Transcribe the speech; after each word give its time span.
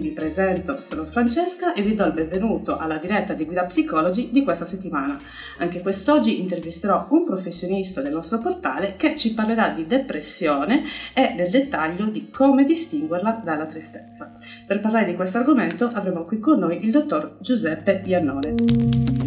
vi 0.00 0.10
presento, 0.10 0.80
sono 0.80 1.04
Francesca 1.04 1.72
e 1.72 1.82
vi 1.82 1.94
do 1.94 2.04
il 2.04 2.12
benvenuto 2.12 2.76
alla 2.76 2.98
diretta 2.98 3.34
di 3.34 3.44
Guida 3.44 3.64
Psicologi 3.64 4.30
di 4.30 4.44
questa 4.44 4.64
settimana. 4.64 5.20
Anche 5.58 5.80
quest'oggi 5.80 6.40
intervisterò 6.40 7.06
un 7.10 7.24
professionista 7.24 8.00
del 8.02 8.12
nostro 8.12 8.38
portale 8.38 8.96
che 8.96 9.14
ci 9.14 9.34
parlerà 9.34 9.70
di 9.70 9.86
depressione 9.86 10.84
e 11.12 11.34
nel 11.34 11.50
dettaglio 11.50 12.06
di 12.06 12.30
come 12.30 12.64
distinguerla 12.64 13.40
dalla 13.44 13.66
tristezza. 13.66 14.32
Per 14.66 14.80
parlare 14.80 15.06
di 15.06 15.14
questo 15.14 15.38
argomento 15.38 15.88
avremo 15.92 16.24
qui 16.24 16.38
con 16.38 16.58
noi 16.58 16.84
il 16.84 16.90
dottor 16.90 17.36
Giuseppe 17.40 18.02
Iannone. 18.04 19.25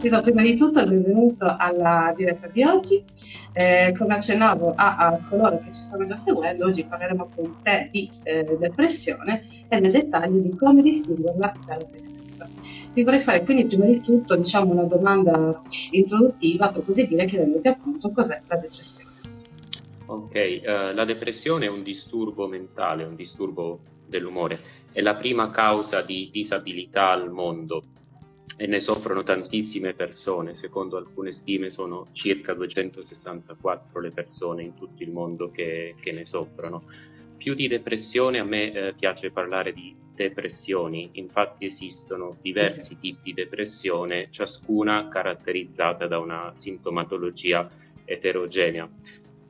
Vi 0.00 0.08
do 0.08 0.22
prima 0.22 0.40
di 0.40 0.56
tutto 0.56 0.80
il 0.80 0.88
benvenuto 0.88 1.54
alla 1.58 2.14
diretta 2.16 2.46
di 2.46 2.62
oggi. 2.62 3.04
Eh, 3.52 3.94
come 3.98 4.14
accennavo 4.14 4.72
a, 4.74 4.96
a, 4.96 5.20
coloro 5.28 5.58
che 5.58 5.72
ci 5.72 5.82
stanno 5.82 6.06
già 6.06 6.16
seguendo, 6.16 6.64
oggi 6.64 6.84
parleremo 6.84 7.30
con 7.34 7.56
te 7.62 7.90
di 7.92 8.08
eh, 8.22 8.44
depressione 8.58 9.66
e 9.68 9.78
nel 9.78 9.90
dettaglio 9.90 10.38
di 10.38 10.56
come 10.56 10.80
distinguerla 10.80 11.52
dalla 11.66 11.84
tristezza. 11.84 12.48
Vi 12.94 13.02
vorrei 13.02 13.20
fare 13.20 13.44
quindi 13.44 13.66
prima 13.66 13.84
di 13.84 14.00
tutto 14.00 14.36
diciamo, 14.36 14.72
una 14.72 14.84
domanda 14.84 15.60
introduttiva, 15.90 16.70
per 16.70 16.82
così 16.86 17.06
dire, 17.06 17.26
chiedendoti 17.26 17.68
appunto 17.68 18.10
cos'è 18.10 18.40
la 18.48 18.56
depressione. 18.56 19.16
Ok, 20.06 20.60
uh, 20.62 20.94
la 20.94 21.04
depressione 21.04 21.66
è 21.66 21.68
un 21.68 21.82
disturbo 21.82 22.46
mentale, 22.46 23.04
un 23.04 23.16
disturbo 23.16 23.80
dell'umore, 24.06 24.60
è 24.90 25.02
la 25.02 25.14
prima 25.14 25.50
causa 25.50 26.00
di 26.00 26.30
disabilità 26.32 27.10
al 27.10 27.30
mondo 27.30 27.82
e 28.60 28.66
ne 28.66 28.78
soffrono 28.78 29.22
tantissime 29.22 29.94
persone, 29.94 30.52
secondo 30.52 30.98
alcune 30.98 31.32
stime 31.32 31.70
sono 31.70 32.08
circa 32.12 32.52
264 32.52 34.00
le 34.00 34.10
persone 34.10 34.62
in 34.62 34.74
tutto 34.74 35.02
il 35.02 35.10
mondo 35.10 35.50
che, 35.50 35.94
che 35.98 36.12
ne 36.12 36.26
soffrono. 36.26 36.82
Più 37.38 37.54
di 37.54 37.68
depressione 37.68 38.38
a 38.38 38.44
me 38.44 38.70
eh, 38.70 38.92
piace 38.92 39.30
parlare 39.30 39.72
di 39.72 39.96
depressioni, 40.14 41.08
infatti 41.12 41.64
esistono 41.64 42.36
diversi 42.42 42.92
okay. 42.92 43.00
tipi 43.00 43.20
di 43.22 43.32
depressione, 43.32 44.26
ciascuna 44.28 45.08
caratterizzata 45.08 46.06
da 46.06 46.18
una 46.18 46.50
sintomatologia 46.52 47.66
eterogenea 48.04 48.86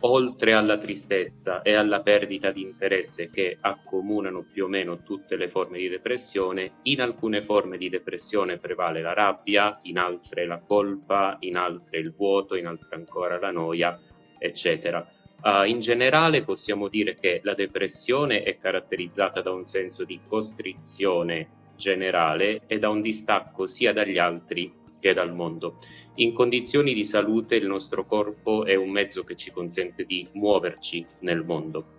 oltre 0.01 0.55
alla 0.55 0.79
tristezza 0.79 1.63
e 1.63 1.75
alla 1.75 2.01
perdita 2.01 2.51
di 2.51 2.63
interesse 2.63 3.31
che 3.31 3.59
accomunano 3.61 4.45
più 4.51 4.65
o 4.65 4.69
meno 4.69 5.03
tutte 5.03 5.37
le 5.37 5.49
forme 5.49 5.79
di 5.79 5.89
depressione, 5.89 6.73
in 6.85 7.01
alcune 7.01 7.43
forme 7.43 7.77
di 7.77 7.89
depressione 7.89 8.59
prevale 8.59 9.03
la 9.03 9.13
rabbia, 9.13 9.79
in 9.83 9.99
altre 9.99 10.47
la 10.47 10.59
colpa, 10.59 11.37
in 11.41 11.57
altre 11.57 11.99
il 11.99 12.13
vuoto, 12.13 12.55
in 12.55 12.67
altre 12.67 12.97
ancora 12.97 13.39
la 13.39 13.51
noia, 13.51 13.99
eccetera. 14.39 15.07
Uh, 15.43 15.65
in 15.65 15.81
generale 15.81 16.43
possiamo 16.43 16.89
dire 16.89 17.15
che 17.15 17.41
la 17.43 17.55
depressione 17.55 18.43
è 18.43 18.59
caratterizzata 18.59 19.41
da 19.41 19.53
un 19.53 19.65
senso 19.65 20.05
di 20.05 20.21
costrizione 20.27 21.49
generale 21.77 22.63
e 22.67 22.79
da 22.79 22.91
un 22.91 23.01
distacco 23.01 23.67
sia 23.67 23.95
dagli 23.95 24.19
altri 24.19 24.71
che 25.01 25.13
dal 25.13 25.35
mondo. 25.35 25.79
In 26.17 26.33
condizioni 26.33 26.95
di 26.95 27.05
salute 27.05 27.57
il 27.57 27.67
nostro 27.67 28.05
corpo 28.05 28.65
è 28.65 28.77
un 28.77 28.91
mezzo 28.91 29.25
che 29.25 29.35
ci 29.35 29.51
consente 29.51 30.05
di 30.05 30.29
muoverci 30.33 31.05
nel 31.21 31.45
mondo 31.45 31.99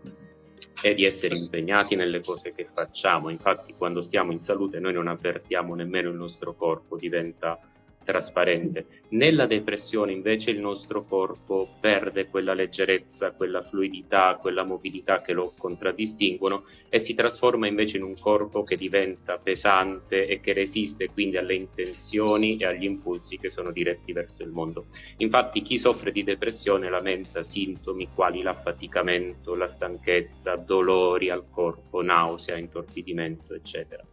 e 0.81 0.93
di 0.93 1.05
essere 1.05 1.35
impegnati 1.35 1.95
nelle 1.95 2.21
cose 2.21 2.53
che 2.53 2.65
facciamo. 2.65 3.29
Infatti 3.29 3.73
quando 3.73 4.01
stiamo 4.01 4.31
in 4.31 4.39
salute 4.39 4.79
noi 4.79 4.93
non 4.93 5.07
avvertiamo 5.07 5.75
nemmeno 5.75 6.09
il 6.09 6.15
nostro 6.15 6.53
corpo, 6.53 6.97
diventa 6.97 7.59
trasparente. 8.03 8.85
Nella 9.09 9.45
depressione 9.45 10.11
invece 10.11 10.51
il 10.51 10.59
nostro 10.59 11.03
corpo 11.03 11.69
perde 11.79 12.27
quella 12.27 12.53
leggerezza, 12.53 13.31
quella 13.31 13.61
fluidità, 13.61 14.37
quella 14.39 14.63
mobilità 14.63 15.21
che 15.21 15.33
lo 15.33 15.53
contraddistinguono 15.57 16.65
e 16.89 16.99
si 16.99 17.13
trasforma 17.13 17.67
invece 17.67 17.97
in 17.97 18.03
un 18.03 18.15
corpo 18.19 18.63
che 18.63 18.75
diventa 18.75 19.37
pesante 19.37 20.27
e 20.27 20.39
che 20.39 20.53
resiste 20.53 21.09
quindi 21.11 21.37
alle 21.37 21.55
intenzioni 21.55 22.57
e 22.57 22.65
agli 22.65 22.85
impulsi 22.85 23.37
che 23.37 23.49
sono 23.49 23.71
diretti 23.71 24.13
verso 24.13 24.43
il 24.43 24.49
mondo. 24.49 24.85
Infatti 25.17 25.61
chi 25.61 25.77
soffre 25.77 26.11
di 26.11 26.23
depressione 26.23 26.89
lamenta 26.89 27.43
sintomi 27.43 28.09
quali 28.13 28.41
l'affaticamento, 28.41 29.55
la 29.55 29.67
stanchezza, 29.67 30.55
dolori 30.55 31.29
al 31.29 31.49
corpo, 31.49 32.01
nausea, 32.01 32.57
intorpidimento, 32.57 33.53
eccetera 33.53 34.03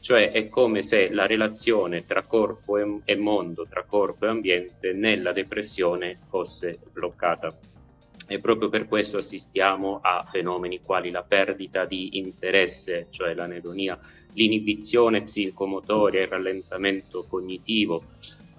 cioè 0.00 0.30
è 0.32 0.48
come 0.48 0.82
se 0.82 1.12
la 1.12 1.26
relazione 1.26 2.06
tra 2.06 2.22
corpo 2.22 2.78
e, 3.04 3.16
mondo, 3.16 3.66
tra 3.68 3.84
corpo 3.84 4.24
e 4.24 4.28
ambiente 4.28 4.92
nella 4.92 5.32
depressione 5.32 6.18
fosse 6.28 6.78
bloccata. 6.92 7.56
E 8.26 8.38
proprio 8.38 8.68
per 8.68 8.86
questo 8.86 9.18
assistiamo 9.18 9.98
a 10.00 10.24
fenomeni 10.24 10.80
quali 10.80 11.10
la 11.10 11.22
perdita 11.22 11.84
di 11.84 12.16
interesse, 12.18 13.08
cioè 13.10 13.34
l'anedonia, 13.34 13.98
l'inibizione 14.34 15.22
psicomotoria, 15.22 16.22
il 16.22 16.28
rallentamento 16.28 17.24
cognitivo, 17.28 18.04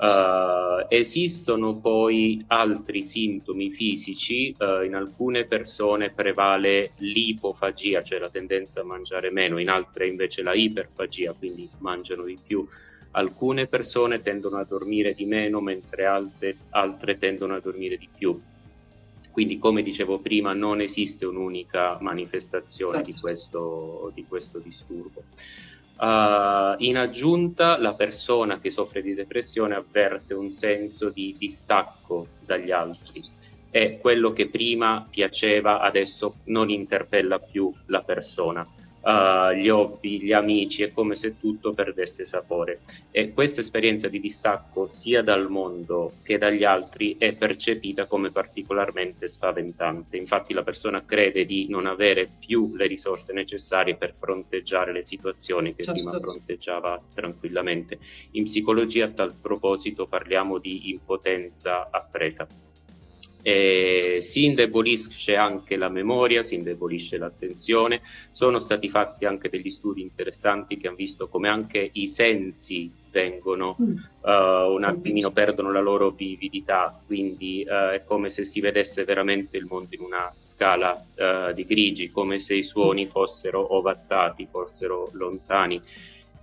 Uh, 0.01 0.83
esistono 0.89 1.79
poi 1.79 2.43
altri 2.47 3.03
sintomi 3.03 3.69
fisici, 3.69 4.51
uh, 4.57 4.83
in 4.83 4.95
alcune 4.95 5.45
persone 5.45 6.09
prevale 6.09 6.93
l'ipofagia, 6.97 8.01
cioè 8.01 8.17
la 8.17 8.31
tendenza 8.31 8.81
a 8.81 8.83
mangiare 8.83 9.29
meno, 9.29 9.59
in 9.59 9.69
altre 9.69 10.07
invece 10.07 10.41
la 10.41 10.55
iperfagia, 10.55 11.35
quindi 11.37 11.69
mangiano 11.81 12.23
di 12.23 12.35
più. 12.43 12.67
Alcune 13.11 13.67
persone 13.67 14.23
tendono 14.23 14.57
a 14.57 14.63
dormire 14.63 15.13
di 15.13 15.25
meno, 15.25 15.61
mentre 15.61 16.05
altre, 16.05 16.57
altre 16.71 17.19
tendono 17.19 17.53
a 17.53 17.59
dormire 17.59 17.95
di 17.95 18.09
più. 18.17 18.41
Quindi, 19.29 19.59
come 19.59 19.83
dicevo 19.83 20.17
prima, 20.17 20.53
non 20.53 20.81
esiste 20.81 21.27
un'unica 21.27 21.99
manifestazione 22.01 23.03
di 23.03 23.13
questo, 23.13 24.11
di 24.15 24.25
questo 24.27 24.57
disturbo. 24.57 25.25
Uh, 26.01 26.73
in 26.79 26.97
aggiunta, 26.97 27.77
la 27.77 27.93
persona 27.93 28.59
che 28.59 28.71
soffre 28.71 29.03
di 29.03 29.13
depressione 29.13 29.75
avverte 29.75 30.33
un 30.33 30.49
senso 30.49 31.11
di 31.11 31.35
distacco 31.37 32.29
dagli 32.39 32.71
altri. 32.71 33.21
E 33.69 33.99
quello 33.99 34.33
che 34.33 34.49
prima 34.49 35.07
piaceva 35.07 35.79
adesso 35.79 36.37
non 36.45 36.71
interpella 36.71 37.37
più 37.37 37.71
la 37.85 38.01
persona 38.01 38.67
uh, 39.01 39.51
gli 39.53 39.69
hobby, 39.69 40.19
gli 40.19 40.31
amici, 40.31 40.83
è 40.83 40.91
come 40.91 41.15
se 41.15 41.37
tutto 41.39 41.73
perdesse 41.73 42.25
sapore. 42.25 42.81
E 43.11 43.33
questa 43.33 43.61
esperienza 43.61 44.07
di 44.07 44.19
distacco 44.19 44.87
sia 44.87 45.21
dal 45.21 45.49
mondo 45.49 46.13
che 46.23 46.37
dagli 46.37 46.63
altri 46.63 47.15
è 47.17 47.33
percepita 47.33 48.05
come 48.05 48.31
particolarmente 48.31 49.27
spaventante. 49.27 50.17
Infatti 50.17 50.53
la 50.53 50.63
persona 50.63 51.03
crede 51.05 51.45
di 51.45 51.67
non 51.69 51.85
avere 51.85 52.29
più 52.39 52.75
le 52.75 52.87
risorse 52.87 53.33
necessarie 53.33 53.95
per 53.95 54.13
fronteggiare 54.17 54.91
le 54.91 55.03
situazioni 55.03 55.75
che 55.75 55.83
certo. 55.83 55.99
prima 55.99 56.19
fronteggiava 56.19 57.01
tranquillamente. 57.13 57.99
In 58.31 58.43
psicologia 58.43 59.05
a 59.05 59.09
tal 59.09 59.33
proposito 59.39 60.07
parliamo 60.07 60.57
di 60.57 60.89
impotenza 60.91 61.89
appresa. 61.91 62.47
E 63.41 64.19
si 64.21 64.45
indebolisce 64.45 65.35
anche 65.35 65.75
la 65.75 65.89
memoria, 65.89 66.43
si 66.43 66.55
indebolisce 66.55 67.17
l'attenzione. 67.17 68.01
Sono 68.31 68.59
stati 68.59 68.89
fatti 68.89 69.25
anche 69.25 69.49
degli 69.49 69.71
studi 69.71 70.01
interessanti 70.01 70.77
che 70.77 70.87
hanno 70.87 70.95
visto 70.95 71.27
come 71.27 71.49
anche 71.49 71.89
i 71.93 72.07
sensi 72.07 72.91
vengono 73.11 73.75
mm. 73.79 73.95
uh, 74.21 74.73
un 74.73 74.83
attimino 74.83 75.31
perdono 75.31 75.71
la 75.71 75.81
loro 75.81 76.11
vividità, 76.11 76.99
quindi 77.05 77.65
uh, 77.67 77.93
è 77.93 78.03
come 78.05 78.29
se 78.29 78.43
si 78.43 78.61
vedesse 78.61 79.03
veramente 79.03 79.57
il 79.57 79.65
mondo 79.69 79.89
in 79.91 80.01
una 80.01 80.33
scala 80.37 80.93
uh, 80.93 81.53
di 81.53 81.65
grigi, 81.65 82.09
come 82.09 82.39
se 82.39 82.55
i 82.55 82.63
suoni 82.63 83.07
fossero 83.07 83.75
ovattati, 83.75 84.47
fossero 84.49 85.09
lontani. 85.13 85.81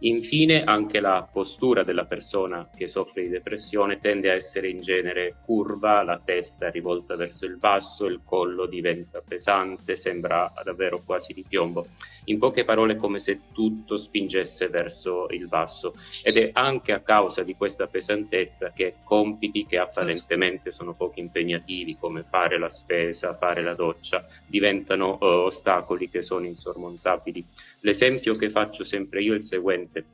Infine 0.01 0.63
anche 0.63 1.01
la 1.01 1.29
postura 1.31 1.83
della 1.83 2.05
persona 2.05 2.69
che 2.73 2.87
soffre 2.87 3.23
di 3.23 3.29
depressione 3.31 3.99
tende 3.99 4.31
a 4.31 4.35
essere 4.35 4.69
in 4.69 4.81
genere 4.81 5.35
curva, 5.45 6.05
la 6.05 6.21
testa 6.25 6.69
è 6.69 6.71
rivolta 6.71 7.17
verso 7.17 7.47
il 7.47 7.57
basso, 7.57 8.07
il 8.07 8.21
collo 8.25 8.67
diventa 8.67 9.21
pesante, 9.27 9.97
sembra 9.97 10.53
davvero 10.63 11.03
quasi 11.05 11.33
di 11.33 11.45
piombo. 11.47 11.89
In 12.27 12.39
poche 12.39 12.65
parole 12.65 12.97
come 12.97 13.19
se 13.19 13.41
tutto 13.53 13.97
spingesse 13.97 14.69
verso 14.69 15.29
il 15.31 15.49
basso 15.49 15.95
ed 16.23 16.37
è 16.37 16.51
anche 16.53 16.93
a 16.93 17.01
causa 17.01 17.43
di 17.43 17.55
questa 17.57 17.87
pesantezza 17.87 18.71
che 18.73 18.97
compiti 19.03 19.65
che 19.65 19.79
apparentemente 19.79 20.71
sono 20.71 20.95
poco 20.95 21.21
impegnativi 21.21 21.97
come 21.99 22.23
fare 22.23 22.59
la 22.59 22.69
spesa, 22.69 23.33
fare 23.33 23.63
la 23.63 23.75
doccia, 23.75 24.27
diventano 24.47 25.17
uh, 25.19 25.25
ostacoli 25.25 26.11
che 26.11 26.23
sono 26.23 26.45
insormontabili. 26.45 27.45
L'esempio 27.81 28.37
che 28.37 28.51
faccio 28.51 28.85
sempre 28.85 29.23
io 29.23 29.33
è 29.33 29.37
il 29.37 29.45
seguente 29.45 30.05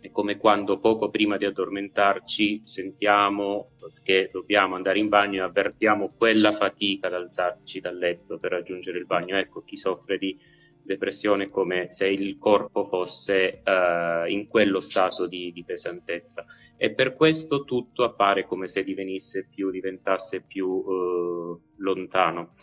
È 0.00 0.10
come 0.10 0.38
quando 0.38 0.78
poco 0.78 1.10
prima 1.10 1.36
di 1.36 1.44
addormentarci 1.44 2.62
sentiamo 2.64 3.70
che 4.02 4.28
dobbiamo 4.32 4.74
andare 4.74 4.98
in 4.98 5.08
bagno 5.08 5.42
e 5.42 5.46
avvertiamo 5.46 6.14
quella 6.16 6.52
fatica 6.52 7.06
ad 7.06 7.14
alzarci 7.14 7.80
dal 7.80 7.96
letto 7.96 8.38
per 8.38 8.50
raggiungere 8.52 8.98
il 8.98 9.06
bagno. 9.06 9.36
Ecco, 9.36 9.62
chi 9.62 9.76
soffre 9.76 10.18
di 10.18 10.38
depressione 10.84 11.48
come 11.48 11.90
se 11.90 12.08
il 12.08 12.36
corpo 12.38 12.84
fosse 12.84 13.62
uh, 13.64 14.28
in 14.30 14.46
quello 14.48 14.80
stato 14.80 15.26
di, 15.26 15.50
di, 15.52 15.64
pesantezza 15.64 16.44
e 16.76 16.92
per 16.92 17.14
questo 17.14 17.64
tutto 17.64 18.04
appare 18.04 18.44
come 18.44 18.68
se 18.68 18.84
divenisse 18.84 19.48
più, 19.48 19.70
diventasse 19.70 20.42
più 20.42 20.68
uh, 20.68 21.60
lontano. 21.76 22.54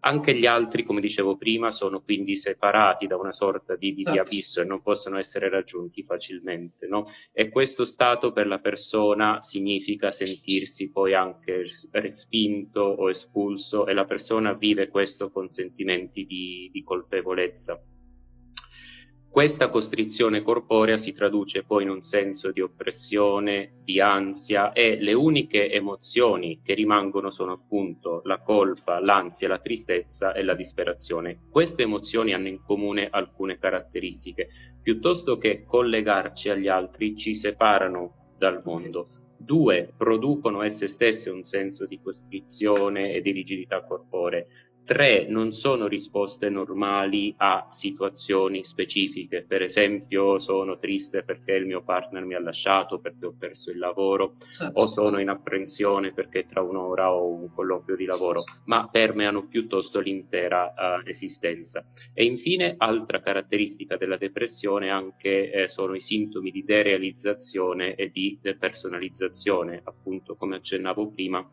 Anche 0.00 0.34
gli 0.34 0.46
altri, 0.46 0.84
come 0.84 1.00
dicevo 1.00 1.36
prima, 1.36 1.70
sono 1.70 2.00
quindi 2.00 2.36
separati 2.36 3.06
da 3.06 3.16
una 3.16 3.32
sorta 3.32 3.74
di, 3.74 3.90
di, 3.90 3.96
di 3.96 4.04
certo. 4.04 4.20
abisso 4.20 4.60
e 4.60 4.64
non 4.64 4.80
possono 4.80 5.18
essere 5.18 5.48
raggiunti 5.48 6.04
facilmente. 6.04 6.86
No? 6.86 7.04
E 7.32 7.48
questo 7.48 7.84
stato 7.84 8.32
per 8.32 8.46
la 8.46 8.58
persona 8.58 9.42
significa 9.42 10.10
sentirsi 10.10 10.90
poi 10.90 11.14
anche 11.14 11.68
respinto 11.90 12.80
o 12.80 13.08
espulso 13.10 13.86
e 13.86 13.92
la 13.92 14.04
persona 14.04 14.52
vive 14.52 14.88
questo 14.88 15.30
con 15.30 15.48
sentimenti 15.48 16.24
di, 16.24 16.70
di 16.72 16.82
colpevolezza. 16.84 17.82
Questa 19.38 19.68
costrizione 19.68 20.42
corporea 20.42 20.96
si 20.96 21.12
traduce 21.12 21.62
poi 21.62 21.84
in 21.84 21.90
un 21.90 22.02
senso 22.02 22.50
di 22.50 22.60
oppressione, 22.60 23.74
di 23.84 24.00
ansia 24.00 24.72
e 24.72 24.98
le 25.00 25.12
uniche 25.12 25.70
emozioni 25.70 26.60
che 26.60 26.74
rimangono 26.74 27.30
sono 27.30 27.52
appunto 27.52 28.20
la 28.24 28.40
colpa, 28.40 28.98
l'ansia, 28.98 29.46
la 29.46 29.60
tristezza 29.60 30.32
e 30.32 30.42
la 30.42 30.56
disperazione. 30.56 31.38
Queste 31.52 31.82
emozioni 31.82 32.34
hanno 32.34 32.48
in 32.48 32.60
comune 32.64 33.06
alcune 33.08 33.60
caratteristiche. 33.60 34.48
Piuttosto 34.82 35.38
che 35.38 35.62
collegarci 35.64 36.50
agli 36.50 36.66
altri, 36.66 37.16
ci 37.16 37.32
separano 37.32 38.34
dal 38.36 38.60
mondo. 38.64 39.06
Due, 39.36 39.92
producono 39.96 40.62
esse 40.62 40.88
stesse 40.88 41.30
un 41.30 41.44
senso 41.44 41.86
di 41.86 42.00
costrizione 42.02 43.12
e 43.12 43.20
di 43.20 43.30
rigidità 43.30 43.84
corporea 43.84 44.44
Tre, 44.88 45.26
non 45.28 45.52
sono 45.52 45.86
risposte 45.86 46.48
normali 46.48 47.34
a 47.36 47.66
situazioni 47.68 48.64
specifiche. 48.64 49.44
Per 49.46 49.60
esempio, 49.60 50.38
sono 50.38 50.78
triste 50.78 51.24
perché 51.24 51.52
il 51.52 51.66
mio 51.66 51.82
partner 51.82 52.24
mi 52.24 52.32
ha 52.32 52.40
lasciato, 52.40 52.98
perché 52.98 53.26
ho 53.26 53.34
perso 53.38 53.70
il 53.70 53.76
lavoro, 53.76 54.36
certo. 54.50 54.80
o 54.80 54.86
sono 54.86 55.20
in 55.20 55.28
apprensione 55.28 56.14
perché 56.14 56.46
tra 56.46 56.62
un'ora 56.62 57.12
ho 57.12 57.30
un 57.30 57.52
colloquio 57.52 57.96
di 57.96 58.06
lavoro, 58.06 58.44
ma 58.64 58.88
permeano 58.90 59.46
piuttosto 59.46 60.00
l'intera 60.00 60.72
uh, 60.74 61.06
esistenza. 61.06 61.84
E 62.14 62.24
infine, 62.24 62.76
altra 62.78 63.20
caratteristica 63.20 63.98
della 63.98 64.16
depressione 64.16 64.88
anche 64.88 65.50
eh, 65.50 65.68
sono 65.68 65.96
i 65.96 66.00
sintomi 66.00 66.50
di 66.50 66.64
derealizzazione 66.64 67.94
e 67.94 68.08
di 68.10 68.38
depersonalizzazione, 68.40 69.82
appunto 69.84 70.34
come 70.34 70.56
accennavo 70.56 71.10
prima 71.10 71.46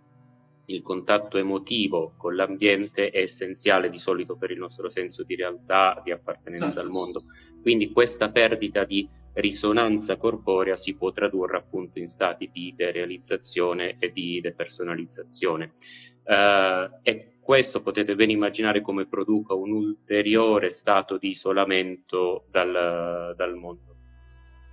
il 0.68 0.82
contatto 0.82 1.38
emotivo 1.38 2.14
con 2.18 2.36
l'ambiente 2.36 3.10
è 3.10 3.20
essenziale 3.20 3.90
di 3.90 3.98
solito 3.98 4.36
per 4.36 4.52
il 4.52 4.58
nostro 4.58 4.90
senso 4.90 5.24
di 5.24 5.36
realtà, 5.36 6.02
di 6.04 6.12
appartenenza 6.12 6.82
al 6.82 6.90
mondo. 6.90 7.24
Quindi 7.62 7.92
questa 7.92 8.30
perdita 8.30 8.84
di 8.84 9.08
risonanza 9.34 10.16
corporea 10.18 10.76
si 10.76 10.96
può 10.96 11.12
tradurre 11.12 11.58
appunto 11.58 12.00
in 12.00 12.08
stati 12.08 12.50
di 12.52 12.74
derealizzazione 12.76 13.98
e 14.00 14.12
di 14.12 14.40
depersonalizzazione. 14.42 15.74
Uh, 16.24 17.00
e 17.04 17.38
questo 17.42 17.84
potete 17.84 18.16
ben 18.16 18.32
immaginare 18.32 18.82
come 18.82 19.06
produca 19.06 19.54
un 19.54 19.72
ulteriore 19.72 20.70
stato 20.70 21.18
di 21.18 21.30
isolamento 21.30 22.46
dal, 22.50 23.34
dal 23.36 23.56
mondo. 23.56 23.94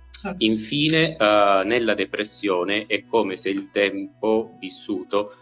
Certo. 0.09 0.43
Infine, 0.45 1.17
uh, 1.19 1.67
nella 1.67 1.93
depressione 1.93 2.85
è 2.87 3.05
come 3.05 3.35
se 3.35 3.49
il 3.49 3.69
tempo 3.69 4.55
vissuto 4.59 5.35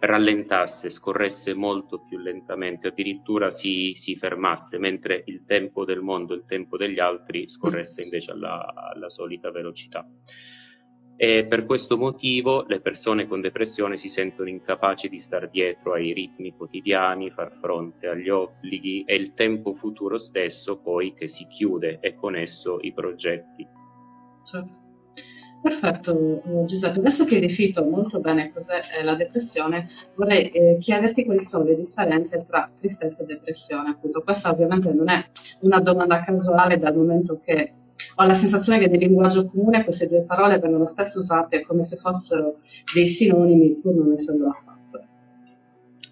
rallentasse, 0.00 0.90
scorresse 0.90 1.54
molto 1.54 2.00
più 2.00 2.18
lentamente, 2.18 2.88
addirittura 2.88 3.50
si, 3.50 3.92
si, 3.94 4.16
fermasse, 4.16 4.78
mentre 4.78 5.22
il 5.26 5.44
tempo 5.44 5.84
del 5.84 6.00
mondo, 6.00 6.34
il 6.34 6.44
tempo 6.46 6.76
degli 6.76 6.98
altri 6.98 7.48
scorresse 7.48 8.02
invece 8.02 8.32
alla, 8.32 8.72
alla 8.74 9.08
solita 9.08 9.50
velocità. 9.50 10.06
E 11.22 11.44
per 11.44 11.66
questo 11.66 11.98
motivo 11.98 12.64
le 12.66 12.80
persone 12.80 13.26
con 13.26 13.42
depressione 13.42 13.98
si 13.98 14.08
sentono 14.08 14.48
incapaci 14.48 15.10
di 15.10 15.18
star 15.18 15.50
dietro 15.50 15.92
ai 15.92 16.14
ritmi 16.14 16.56
quotidiani, 16.56 17.30
far 17.30 17.52
fronte 17.52 18.06
agli 18.06 18.30
obblighi 18.30 19.04
e 19.04 19.16
il 19.16 19.34
tempo 19.34 19.74
futuro 19.74 20.16
stesso 20.16 20.80
poi 20.80 21.12
che 21.12 21.28
si 21.28 21.46
chiude 21.46 21.98
e 22.00 22.14
con 22.14 22.36
esso 22.36 22.78
i 22.80 22.94
progetti. 22.94 23.68
Certo. 24.46 24.89
Perfetto 25.62 26.42
eh, 26.42 26.64
Giuseppe, 26.64 27.00
adesso 27.00 27.24
che 27.26 27.34
hai 27.34 27.40
definito 27.42 27.84
molto 27.84 28.18
bene 28.20 28.50
cos'è 28.50 28.80
eh, 28.98 29.02
la 29.02 29.14
depressione, 29.14 29.90
vorrei 30.14 30.48
eh, 30.50 30.78
chiederti 30.80 31.24
quali 31.24 31.42
sono 31.42 31.64
le 31.64 31.76
differenze 31.76 32.42
tra 32.46 32.70
tristezza 32.78 33.22
e 33.22 33.26
depressione. 33.26 33.90
Appunto, 33.90 34.22
questa 34.22 34.50
ovviamente 34.50 34.90
non 34.90 35.10
è 35.10 35.28
una 35.60 35.80
domanda 35.80 36.24
casuale 36.24 36.78
dal 36.78 36.96
momento 36.96 37.40
che 37.44 37.74
ho 38.16 38.24
la 38.24 38.32
sensazione 38.32 38.78
che 38.78 38.88
nel 38.88 39.00
linguaggio 39.00 39.46
comune 39.46 39.84
queste 39.84 40.08
due 40.08 40.22
parole 40.22 40.58
vengono 40.58 40.86
spesso 40.86 41.20
usate 41.20 41.60
come 41.62 41.82
se 41.82 41.96
fossero 41.96 42.60
dei 42.94 43.06
sinonimi 43.06 43.80
pur 43.82 43.94
non 43.94 44.12
essendo 44.12 44.48
affatto. 44.48 45.04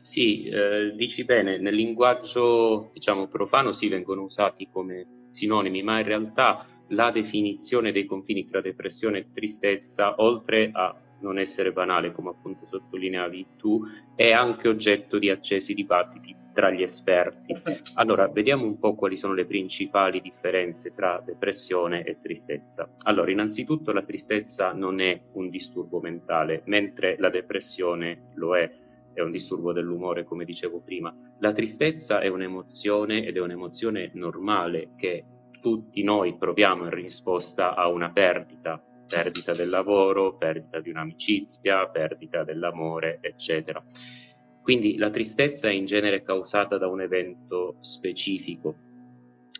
Sì, 0.02 0.44
eh, 0.44 0.94
dici 0.94 1.24
bene, 1.24 1.58
nel 1.58 1.74
linguaggio 1.74 2.90
diciamo 2.92 3.26
profano 3.28 3.72
si 3.72 3.88
vengono 3.88 4.22
usati 4.24 4.68
come 4.70 5.06
sinonimi, 5.30 5.82
ma 5.82 5.98
in 6.00 6.06
realtà 6.06 6.66
la 6.88 7.10
definizione 7.10 7.92
dei 7.92 8.06
confini 8.06 8.46
tra 8.46 8.60
depressione 8.60 9.18
e 9.18 9.26
tristezza, 9.32 10.14
oltre 10.18 10.70
a 10.72 10.94
non 11.20 11.38
essere 11.38 11.72
banale, 11.72 12.12
come 12.12 12.30
appunto 12.30 12.66
sottolineavi 12.66 13.46
tu, 13.56 13.82
è 14.14 14.32
anche 14.32 14.68
oggetto 14.68 15.18
di 15.18 15.30
accesi 15.30 15.74
dibattiti 15.74 16.34
tra 16.52 16.70
gli 16.70 16.82
esperti. 16.82 17.54
Allora, 17.94 18.28
vediamo 18.28 18.64
un 18.64 18.78
po' 18.78 18.94
quali 18.94 19.16
sono 19.16 19.34
le 19.34 19.46
principali 19.46 20.20
differenze 20.20 20.92
tra 20.94 21.22
depressione 21.24 22.04
e 22.04 22.18
tristezza. 22.20 22.92
Allora, 23.04 23.30
innanzitutto 23.30 23.92
la 23.92 24.02
tristezza 24.02 24.72
non 24.72 25.00
è 25.00 25.20
un 25.32 25.50
disturbo 25.50 26.00
mentale, 26.00 26.62
mentre 26.66 27.16
la 27.18 27.30
depressione 27.30 28.30
lo 28.34 28.56
è, 28.56 28.70
è 29.12 29.20
un 29.20 29.30
disturbo 29.30 29.72
dell'umore, 29.72 30.24
come 30.24 30.44
dicevo 30.44 30.80
prima. 30.80 31.14
La 31.40 31.52
tristezza 31.52 32.20
è 32.20 32.28
un'emozione 32.28 33.24
ed 33.24 33.36
è 33.36 33.40
un'emozione 33.40 34.10
normale 34.14 34.90
che 34.96 35.24
tutti 35.68 36.02
noi 36.02 36.34
proviamo 36.38 36.84
in 36.84 36.90
risposta 36.90 37.74
a 37.74 37.88
una 37.88 38.10
perdita, 38.10 38.82
perdita 39.06 39.52
del 39.52 39.68
lavoro, 39.68 40.38
perdita 40.38 40.80
di 40.80 40.88
un'amicizia, 40.88 41.86
perdita 41.88 42.42
dell'amore, 42.42 43.18
eccetera. 43.20 43.84
Quindi 44.62 44.96
la 44.96 45.10
tristezza 45.10 45.68
è 45.68 45.72
in 45.72 45.84
genere 45.84 46.22
causata 46.22 46.78
da 46.78 46.88
un 46.88 47.02
evento 47.02 47.76
specifico, 47.80 48.76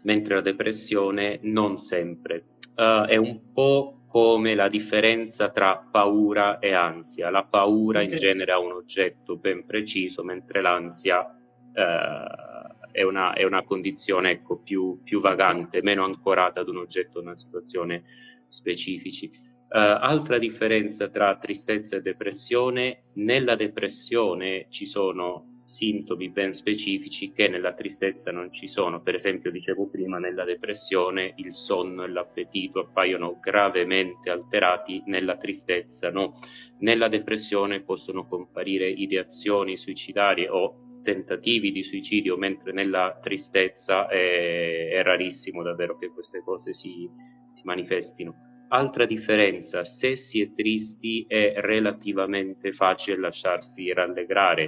mentre 0.04 0.36
la 0.36 0.40
depressione 0.40 1.40
non 1.42 1.76
sempre. 1.76 2.56
Uh, 2.74 3.04
è 3.04 3.16
un 3.16 3.52
po' 3.52 4.04
come 4.06 4.54
la 4.54 4.70
differenza 4.70 5.50
tra 5.50 5.76
paura 5.90 6.58
e 6.58 6.72
ansia. 6.72 7.28
La 7.28 7.44
paura 7.44 8.00
in 8.00 8.16
genere 8.16 8.52
ha 8.52 8.58
un 8.58 8.72
oggetto 8.72 9.36
ben 9.36 9.66
preciso, 9.66 10.24
mentre 10.24 10.62
l'ansia 10.62 11.20
uh, 11.20 12.57
è 12.98 13.02
una, 13.02 13.32
è 13.32 13.44
una 13.44 13.62
condizione 13.62 14.32
ecco, 14.32 14.58
più, 14.58 15.00
più, 15.04 15.20
vagante, 15.20 15.82
meno 15.82 16.04
ancorata 16.04 16.60
ad 16.60 16.68
un 16.68 16.78
oggetto, 16.78 17.20
una 17.20 17.36
situazione 17.36 18.02
specifici. 18.48 19.30
Uh, 19.68 20.00
altra 20.00 20.38
differenza 20.38 21.08
tra 21.08 21.36
tristezza 21.36 21.96
e 21.96 22.00
depressione, 22.00 23.04
nella 23.14 23.54
depressione 23.54 24.66
ci 24.70 24.84
sono 24.84 25.62
sintomi 25.64 26.30
ben 26.30 26.54
specifici 26.54 27.30
che 27.30 27.46
nella 27.46 27.74
tristezza 27.74 28.32
non 28.32 28.50
ci 28.50 28.66
sono. 28.66 29.00
Per 29.00 29.14
esempio, 29.14 29.52
dicevo 29.52 29.86
prima, 29.88 30.18
nella 30.18 30.44
depressione 30.44 31.34
il 31.36 31.54
sonno 31.54 32.02
e 32.02 32.08
l'appetito 32.08 32.80
appaiono 32.80 33.38
gravemente 33.38 34.30
alterati, 34.30 35.02
nella 35.06 35.36
tristezza 35.36 36.10
no. 36.10 36.34
Nella 36.78 37.08
depressione 37.08 37.82
possono 37.82 38.26
comparire 38.26 38.88
ideazioni 38.88 39.76
suicidarie 39.76 40.48
o 40.48 40.87
tentativi 41.08 41.72
di 41.72 41.82
suicidio, 41.82 42.36
mentre 42.36 42.72
nella 42.72 43.18
tristezza 43.22 44.08
è, 44.08 44.90
è 44.90 45.02
rarissimo 45.02 45.62
davvero 45.62 45.96
che 45.96 46.10
queste 46.10 46.42
cose 46.42 46.74
si, 46.74 47.08
si 47.46 47.62
manifestino. 47.64 48.66
Altra 48.68 49.06
differenza, 49.06 49.84
se 49.84 50.16
si 50.16 50.42
è 50.42 50.52
tristi 50.52 51.24
è 51.26 51.54
relativamente 51.60 52.74
facile 52.74 53.18
lasciarsi 53.18 53.90
rallegrare 53.90 54.64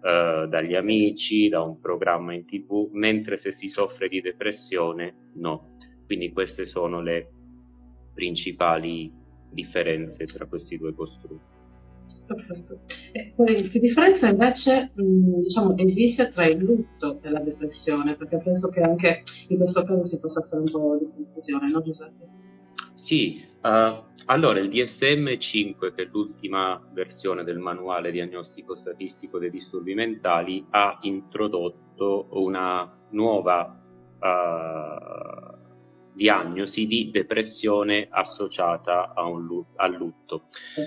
uh, 0.00 0.46
dagli 0.48 0.74
amici, 0.74 1.50
da 1.50 1.60
un 1.60 1.78
programma 1.78 2.32
in 2.32 2.46
tv, 2.46 2.88
mentre 2.92 3.36
se 3.36 3.50
si 3.50 3.68
soffre 3.68 4.08
di 4.08 4.22
depressione 4.22 5.28
no. 5.34 5.76
Quindi 6.06 6.32
queste 6.32 6.64
sono 6.64 7.02
le 7.02 7.28
principali 8.14 9.12
differenze 9.50 10.24
tra 10.24 10.46
questi 10.46 10.78
due 10.78 10.94
costrutti. 10.94 11.61
Perfetto. 12.34 12.80
E 13.12 13.32
poi 13.34 13.54
che 13.54 13.78
differenza 13.78 14.28
invece 14.28 14.92
mh, 14.94 15.40
diciamo, 15.40 15.76
esiste 15.76 16.28
tra 16.28 16.46
il 16.46 16.58
lutto 16.58 17.20
e 17.22 17.30
la 17.30 17.40
depressione? 17.40 18.16
Perché 18.16 18.38
penso 18.38 18.68
che 18.68 18.80
anche 18.80 19.22
in 19.48 19.58
questo 19.58 19.84
caso 19.84 20.02
si 20.04 20.20
possa 20.20 20.46
fare 20.48 20.58
un 20.58 20.70
po' 20.70 20.96
di 20.98 21.08
confusione, 21.14 21.70
no 21.70 21.82
Giuseppe? 21.82 22.28
Sì, 22.94 23.44
uh, 23.62 24.02
allora 24.26 24.60
il 24.60 24.68
DSM-5, 24.68 25.94
che 25.94 26.02
è 26.02 26.08
l'ultima 26.10 26.80
versione 26.92 27.44
del 27.44 27.58
manuale 27.58 28.10
diagnostico 28.10 28.74
statistico 28.74 29.38
dei 29.38 29.50
disturbi 29.50 29.94
mentali, 29.94 30.64
ha 30.70 30.98
introdotto 31.02 32.28
una 32.32 33.06
nuova 33.10 33.80
uh, 34.20 35.51
diagnosi 36.12 36.86
di 36.86 37.10
depressione 37.10 38.06
associata 38.10 39.12
un, 39.16 39.62
al 39.76 39.94
lutto. 39.94 40.44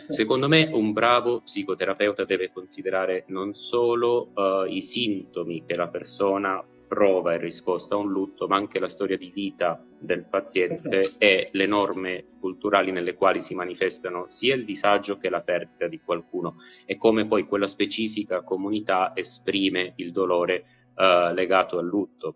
Secondo 0.08 0.48
me 0.48 0.70
un 0.72 0.94
bravo 0.94 1.42
psicoterapeuta 1.42 2.26
deve 2.26 2.52
considerare 2.52 3.26
non 3.28 3.56
solo 3.56 4.32
uh, 4.34 4.66
i 4.68 4.82
sintomi 4.82 5.64
che 5.66 5.76
la 5.76 5.88
persona 5.88 6.64
prova 6.88 7.34
in 7.34 7.42
risposta 7.42 7.96
a 7.96 7.98
un 7.98 8.12
lutto, 8.12 8.48
ma 8.48 8.56
anche 8.56 8.80
la 8.80 8.88
storia 8.88 9.18
di 9.18 9.32
vita 9.34 9.84
del 10.00 10.24
paziente 10.24 11.16
e 11.18 11.50
le 11.52 11.66
norme 11.66 12.26
culturali 12.40 12.92
nelle 12.92 13.16
quali 13.16 13.42
si 13.42 13.56
manifestano 13.56 14.26
sia 14.28 14.56
il 14.56 14.66
disagio 14.66 15.18
che 15.18 15.30
la 15.30 15.42
perdita 15.42 15.88
di 15.88 16.00
qualcuno 16.00 16.58
e 16.86 16.96
come 16.98 17.26
poi 17.26 17.48
quella 17.48 17.68
specifica 17.68 18.44
comunità 18.44 19.14
esprime 19.16 19.94
il 19.98 20.12
dolore 20.12 20.66
uh, 20.96 21.34
legato 21.34 21.80
al 21.80 21.88
lutto. 21.88 22.36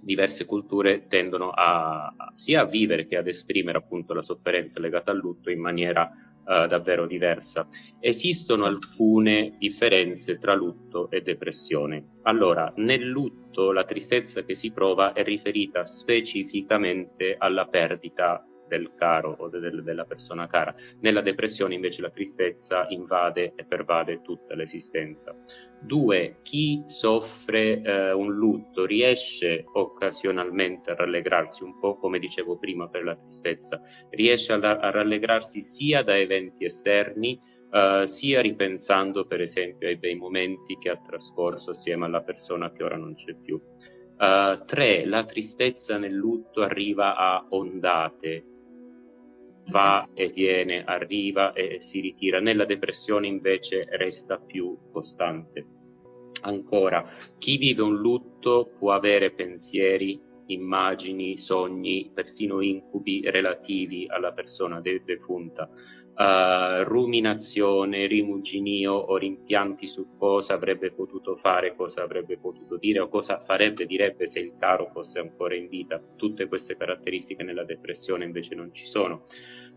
Diverse 0.00 0.46
culture 0.46 1.06
tendono 1.08 1.50
a, 1.50 2.12
sia 2.34 2.62
a 2.62 2.64
vivere 2.64 3.06
che 3.06 3.16
ad 3.16 3.26
esprimere 3.26 3.78
appunto 3.78 4.14
la 4.14 4.22
sofferenza 4.22 4.80
legata 4.80 5.10
al 5.10 5.18
lutto 5.18 5.50
in 5.50 5.60
maniera 5.60 6.10
uh, 6.10 6.66
davvero 6.66 7.06
diversa. 7.06 7.66
Esistono 8.00 8.64
alcune 8.64 9.56
differenze 9.58 10.38
tra 10.38 10.54
lutto 10.54 11.10
e 11.10 11.20
depressione. 11.20 12.12
Allora, 12.22 12.72
nel 12.76 13.06
lutto 13.06 13.72
la 13.72 13.84
tristezza 13.84 14.42
che 14.42 14.54
si 14.54 14.72
prova 14.72 15.12
è 15.12 15.22
riferita 15.22 15.84
specificamente 15.84 17.36
alla 17.38 17.66
perdita 17.66 18.44
del 18.70 18.92
caro 18.94 19.34
o 19.36 19.48
de- 19.48 19.82
della 19.82 20.04
persona 20.04 20.46
cara. 20.46 20.72
Nella 21.00 21.20
depressione 21.20 21.74
invece 21.74 22.00
la 22.00 22.10
tristezza 22.10 22.86
invade 22.88 23.54
e 23.56 23.64
pervade 23.64 24.22
tutta 24.22 24.54
l'esistenza. 24.54 25.34
Due, 25.80 26.36
chi 26.42 26.84
soffre 26.86 27.82
eh, 27.82 28.12
un 28.12 28.32
lutto 28.32 28.86
riesce 28.86 29.64
occasionalmente 29.66 30.92
a 30.92 30.94
rallegrarsi 30.94 31.64
un 31.64 31.78
po', 31.80 31.96
come 31.96 32.20
dicevo 32.20 32.58
prima 32.58 32.88
per 32.88 33.02
la 33.02 33.16
tristezza, 33.16 33.80
riesce 34.10 34.52
a, 34.52 34.58
a 34.58 34.90
rallegrarsi 34.90 35.62
sia 35.62 36.02
da 36.02 36.16
eventi 36.16 36.64
esterni, 36.64 37.58
Uh, 37.70 38.04
sia 38.04 38.40
ripensando 38.40 39.26
per 39.26 39.40
esempio 39.40 39.86
ai 39.86 39.96
bei 39.96 40.16
momenti 40.16 40.76
che 40.76 40.90
ha 40.90 40.96
trascorso 40.96 41.70
assieme 41.70 42.04
alla 42.04 42.20
persona 42.20 42.72
che 42.72 42.82
ora 42.82 42.96
non 42.96 43.14
c'è 43.14 43.32
più. 43.32 43.54
Uh, 43.54 44.64
tre, 44.66 45.06
la 45.06 45.24
tristezza 45.24 45.96
nel 45.96 46.12
lutto 46.12 46.62
arriva 46.62 47.14
a 47.14 47.46
ondate, 47.50 48.44
va 49.70 50.08
e 50.14 50.28
viene, 50.28 50.84
arriva 50.84 51.52
e 51.52 51.80
si 51.80 52.00
ritira. 52.00 52.40
Nella 52.40 52.64
depressione 52.64 53.26
invece 53.26 53.86
resta 53.88 54.38
più 54.38 54.76
costante. 54.92 55.64
Ancora, 56.42 57.06
chi 57.38 57.56
vive 57.56 57.82
un 57.82 57.96
lutto 57.96 58.72
può 58.78 58.92
avere 58.92 59.30
pensieri, 59.30 60.20
immagini, 60.52 61.38
sogni, 61.38 62.10
persino 62.12 62.60
incubi 62.60 63.22
relativi 63.28 64.06
alla 64.08 64.32
persona 64.32 64.80
de- 64.80 65.02
defunta 65.04 65.68
uh, 66.20 66.82
ruminazione, 66.84 68.06
rimuginio 68.06 68.92
o 68.92 69.16
rimpianti 69.16 69.86
su 69.86 70.16
cosa 70.18 70.54
avrebbe 70.54 70.92
potuto 70.92 71.36
fare, 71.36 71.74
cosa 71.74 72.02
avrebbe 72.02 72.38
potuto 72.38 72.76
dire 72.76 73.00
o 73.00 73.08
cosa 73.08 73.40
farebbe, 73.40 73.86
direbbe 73.86 74.26
se 74.26 74.40
il 74.40 74.54
caro 74.58 74.90
fosse 74.92 75.18
ancora 75.18 75.54
in 75.54 75.68
vita. 75.68 76.00
Tutte 76.16 76.46
queste 76.46 76.76
caratteristiche 76.76 77.42
nella 77.42 77.64
depressione 77.64 78.24
invece 78.24 78.54
non 78.54 78.72
ci 78.72 78.84
sono. 78.84 79.24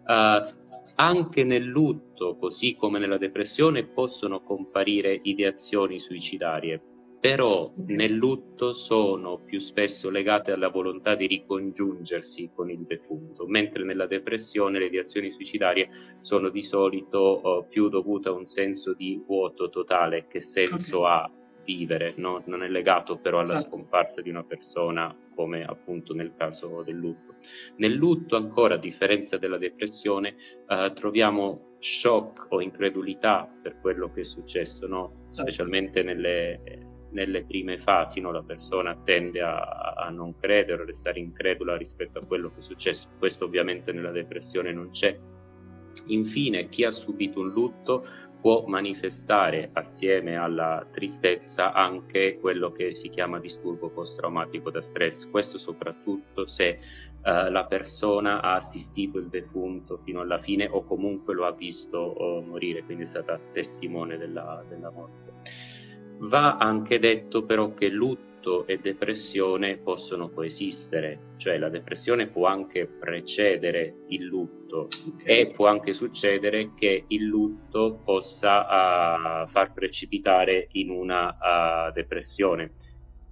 Uh, 0.06 0.54
anche 0.96 1.44
nel 1.44 1.64
lutto, 1.64 2.36
così 2.36 2.76
come 2.76 3.00
nella 3.00 3.18
depressione, 3.18 3.86
possono 3.86 4.42
comparire 4.42 5.20
ideazioni 5.24 6.00
suicidarie 6.00 6.82
però 7.24 7.72
nel 7.88 8.12
lutto 8.12 8.74
sono 8.74 9.38
più 9.38 9.62
spesso 9.62 10.10
legate 10.10 10.52
alla 10.52 10.68
volontà 10.68 11.16
di 11.16 11.26
ricongiungersi 11.26 12.52
con 12.54 12.70
il 12.70 12.82
defunto, 12.82 13.48
mentre 13.48 13.86
nella 13.86 14.08
depressione 14.08 14.78
le 14.78 14.88
ideazioni 14.88 15.32
suicidarie 15.32 16.18
sono 16.20 16.50
di 16.50 16.64
solito 16.64 17.40
uh, 17.42 17.66
più 17.70 17.88
dovute 17.88 18.28
a 18.28 18.34
un 18.34 18.46
senso 18.46 18.94
di 18.94 19.24
vuoto 19.26 19.70
totale, 19.70 20.28
che 20.28 20.42
senso 20.42 21.00
okay. 21.00 21.12
ha 21.12 21.32
vivere, 21.64 22.14
no? 22.18 22.44
non 22.48 22.62
è 22.62 22.68
legato 22.68 23.18
però 23.18 23.40
alla 23.40 23.56
certo. 23.56 23.70
scomparsa 23.70 24.22
di 24.22 24.30
una 24.30 24.44
persona 24.44 25.16
come 25.34 25.64
appunto 25.64 26.14
nel 26.14 26.34
caso 26.36 26.84
del 26.84 26.98
lutto. 26.98 27.36
Nel 27.78 27.94
lutto 27.94 28.36
ancora, 28.36 28.76
a 28.76 28.80
differenza 28.80 29.38
della 29.38 29.58
depressione, 29.58 30.36
uh, 30.68 30.92
troviamo 30.92 31.78
shock 31.80 32.48
o 32.50 32.60
incredulità 32.60 33.50
per 33.62 33.80
quello 33.80 34.12
che 34.12 34.20
è 34.20 34.26
successo, 34.26 34.88
no? 34.88 35.28
certo. 35.32 35.40
specialmente 35.40 36.04
nelle 36.04 36.92
nelle 37.14 37.44
prime 37.44 37.78
fasi 37.78 38.20
no? 38.20 38.32
la 38.32 38.44
persona 38.44 38.96
tende 39.04 39.42
a, 39.42 39.94
a, 39.96 40.10
non 40.10 40.38
credere, 40.38 40.84
a 40.84 40.86
restare 40.86 41.20
incredula 41.20 41.78
rispetto 41.78 42.20
a 42.20 42.26
quello 42.26 42.50
che 42.50 42.60
è 42.60 42.62
successo. 42.62 43.08
Questo 43.18 43.46
ovviamente 43.46 43.92
nella 43.92 44.12
depressione 44.12 44.74
non 44.74 44.90
c'è. 44.90 45.18
Infine, 46.08 46.68
chi 46.70 46.84
ha 46.84 46.92
subito 46.92 47.40
un 47.40 47.50
lutto 47.50 48.06
può 48.44 48.66
manifestare 48.68 49.70
assieme 49.72 50.36
alla 50.36 50.86
tristezza 50.92 51.72
anche 51.72 52.40
quello 52.42 52.74
che 52.74 52.94
si 52.94 53.08
chiama 53.08 53.40
disturbo 53.40 53.90
post-traumatico 53.90 54.70
da 54.70 54.82
stress. 54.82 55.30
Questo 55.30 55.58
soprattutto 55.58 56.46
se 56.46 56.78
uh, 57.24 57.50
la 57.50 57.66
persona 57.70 58.42
ha 58.42 58.56
assistito 58.56 59.18
il 59.18 59.28
defunto 59.28 59.98
fino 60.04 60.20
alla 60.20 60.40
fine 60.40 60.68
o 60.70 60.84
comunque 60.84 61.34
lo 61.34 61.46
ha 61.46 61.54
visto 61.54 62.22
uh, 62.22 62.42
morire, 62.42 62.84
quindi 62.84 63.04
è 63.04 63.06
stata 63.06 63.40
testimone 63.54 64.18
della, 64.18 64.62
della 64.68 64.92
morte. 64.92 65.32
Va 66.24 66.58
anche 66.58 67.00
detto 67.00 67.44
però 67.44 67.74
che 67.74 67.90
lutto 67.90 68.66
e 68.66 68.78
depressione 68.78 69.78
possono 69.78 70.30
coesistere, 70.30 71.34
cioè 71.38 71.58
la 71.58 71.70
depressione 71.70 72.28
può 72.28 72.48
anche 72.48 72.86
precedere 72.88 74.06
il 74.08 74.24
lutto 74.24 74.88
e 75.24 75.52
può 75.54 75.68
anche 75.68 75.94
succedere 75.94 76.74
che 76.76 77.06
il 77.08 77.26
lutto 77.26 78.02
possa 78.04 78.62
uh, 78.62 79.48
far 79.48 79.74
precipitare 79.74 80.70
in 80.74 80.90
una 80.90 81.28
uh, 81.28 81.92
depressione 81.92 82.72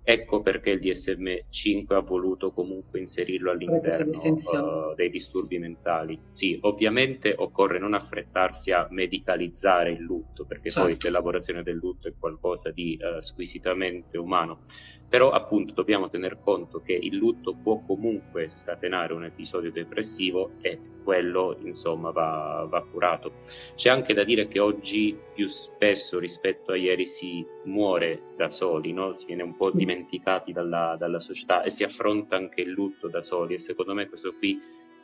Ecco 0.04 0.42
perché 0.42 0.72
il 0.72 0.80
DSM-5 0.80 1.94
ha 1.94 2.00
voluto 2.00 2.52
comunque 2.52 3.00
inserirlo 3.00 3.52
all'interno 3.52 4.10
uh, 4.12 4.96
dei 4.96 5.10
disturbi 5.10 5.60
mentali. 5.60 6.20
Sì, 6.30 6.58
ovviamente 6.62 7.34
occorre 7.38 7.78
non 7.78 7.94
affrettarsi 7.94 8.72
a 8.72 8.88
medicalizzare 8.90 9.92
il 9.92 10.02
lutto, 10.02 10.46
perché 10.46 10.70
certo. 10.70 10.90
poi 10.90 10.98
l'elaborazione 11.00 11.62
del 11.62 11.76
lutto 11.76 12.08
è 12.08 12.14
qualcosa 12.18 12.72
di 12.72 12.98
uh, 13.00 13.22
squisitamente 13.22 14.18
umano, 14.18 14.62
però 15.08 15.30
appunto 15.32 15.74
dobbiamo 15.74 16.10
tener 16.10 16.40
conto 16.42 16.82
che 16.82 16.94
il 16.94 17.16
lutto 17.16 17.54
può 17.54 17.84
comunque 17.86 18.50
scatenare 18.50 19.14
un 19.14 19.26
episodio 19.26 19.72
depressivo 19.72 20.52
e 20.62 20.80
quello 21.04 21.58
insomma 21.64 22.12
va, 22.12 22.66
va, 22.70 22.84
curato. 22.84 23.34
C'è 23.76 23.90
anche 23.90 24.14
da 24.14 24.24
dire 24.24 24.48
che 24.48 24.60
oggi 24.60 25.18
più 25.34 25.48
spesso 25.48 26.20
rispetto 26.20 26.72
a 26.72 26.78
ieri 26.78 27.06
si 27.06 27.46
muore 27.66 28.34
da 28.38 28.50
soli, 28.50 28.94
no? 28.94 29.12
si 29.12 29.26
viene 29.26 29.44
un 29.44 29.56
po' 29.56 29.72
dimenticati 29.92 30.52
dalla, 30.52 30.96
dalla, 30.98 31.20
società 31.20 31.64
e 31.64 31.70
si 31.70 31.84
affronta 31.84 32.36
anche 32.36 32.62
il 32.62 32.70
lutto 32.70 33.08
da 33.08 33.22
soli 33.22 33.56
e 33.56 33.60
secondo 33.60 33.94
me 33.94 34.08
questo 34.08 34.34
qui 34.34 34.60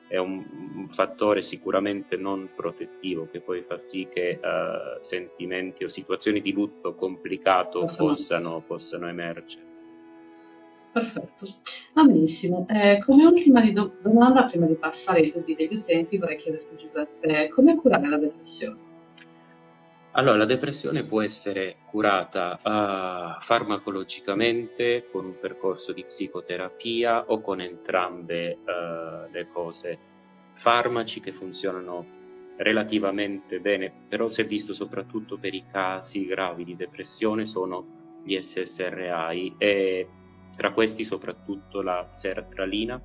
è 0.07 0.17
un, 0.17 0.87
fattore 0.87 1.41
sicuramente 1.41 2.15
non 2.15 2.49
protettivo 2.55 3.27
che 3.29 3.41
poi 3.41 3.61
fa 3.67 3.75
sì 3.75 4.07
che 4.09 4.39
uh, 4.41 5.01
sentimenti 5.01 5.83
o 5.83 5.89
situazioni 5.89 6.41
di 6.41 6.53
lutto 6.53 6.95
complicato 6.95 7.85
possano, 7.97 8.63
possano 8.65 9.07
emergere. 9.09 9.65
Perfetto, 10.93 11.45
va 11.93 12.03
benissimo. 12.03 12.65
Eh, 12.69 13.03
come 13.05 13.25
ultima 13.25 13.69
do- 13.69 13.97
domanda, 14.01 14.45
prima 14.45 14.65
di 14.65 14.75
passare 14.75 15.19
ai 15.19 15.31
dubbi 15.31 15.55
degli 15.55 15.75
utenti, 15.75 16.17
vorrei 16.17 16.37
chiederti 16.37 16.77
Giuseppe, 16.77 17.49
come 17.49 17.75
curare 17.75 18.07
la 18.07 18.17
depressione? 18.17 18.86
Allora, 20.17 20.37
la 20.37 20.45
depressione 20.45 21.03
può 21.03 21.21
essere 21.21 21.75
curata 21.85 22.59
uh, 22.63 23.39
farmacologicamente 23.39 25.07
con 25.11 25.25
un 25.25 25.39
percorso 25.39 25.93
di 25.93 26.03
psicoterapia 26.03 27.25
o 27.27 27.39
con 27.39 27.61
entrambe 27.61 28.57
uh, 28.57 29.31
le 29.31 29.47
cose. 29.53 29.99
Farmaci 30.53 31.19
che 31.19 31.31
funzionano 31.31 32.15
relativamente 32.57 33.59
bene, 33.59 33.93
però 34.09 34.27
si 34.27 34.41
è 34.41 34.45
visto 34.47 34.73
soprattutto 34.73 35.37
per 35.37 35.53
i 35.53 35.65
casi 35.71 36.25
gravi 36.25 36.63
di 36.63 36.75
depressione 36.75 37.45
sono 37.45 38.21
gli 38.23 38.41
SSRI 38.41 39.53
e 39.59 40.09
tra 40.55 40.73
questi 40.73 41.03
soprattutto 41.03 41.83
la 41.83 42.07
sertralina, 42.09 42.99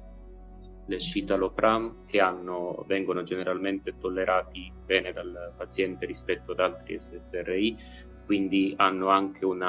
l'escitalopram, 0.86 2.04
che 2.06 2.20
hanno, 2.20 2.84
vengono 2.86 3.22
generalmente 3.22 3.94
tollerati 3.98 4.72
bene 4.84 5.12
dal 5.12 5.52
paziente 5.56 6.06
rispetto 6.06 6.52
ad 6.52 6.60
altri 6.60 6.98
SSRI, 6.98 7.76
quindi 8.24 8.74
hanno 8.76 9.08
anche 9.08 9.44
un 9.44 9.64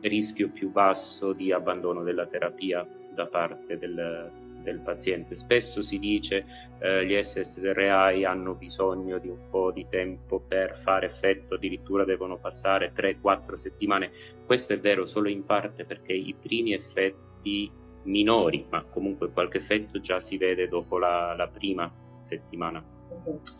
rischio 0.00 0.50
più 0.50 0.70
basso 0.70 1.32
di 1.32 1.52
abbandono 1.52 2.02
della 2.02 2.26
terapia 2.26 2.86
da 3.14 3.26
parte 3.26 3.78
del, 3.78 4.30
del 4.62 4.80
paziente. 4.80 5.34
Spesso 5.34 5.82
si 5.82 5.98
dice 5.98 6.44
eh, 6.80 7.06
gli 7.06 7.20
SSRI 7.20 8.24
hanno 8.24 8.54
bisogno 8.54 9.18
di 9.18 9.28
un 9.28 9.48
po' 9.50 9.72
di 9.72 9.86
tempo 9.88 10.40
per 10.40 10.76
fare 10.76 11.06
effetto, 11.06 11.54
addirittura 11.54 12.04
devono 12.04 12.38
passare 12.38 12.92
3-4 12.92 13.54
settimane. 13.54 14.10
Questo 14.44 14.74
è 14.74 14.78
vero 14.78 15.06
solo 15.06 15.28
in 15.28 15.44
parte 15.44 15.84
perché 15.84 16.12
i 16.12 16.34
primi 16.40 16.74
effetti 16.74 17.70
minori, 18.04 18.66
ma 18.68 18.84
comunque 18.84 19.30
qualche 19.30 19.58
effetto 19.58 20.00
già 20.00 20.20
si 20.20 20.36
vede 20.36 20.68
dopo 20.68 20.98
la, 20.98 21.34
la 21.36 21.48
prima 21.48 21.90
settimana 22.20 22.96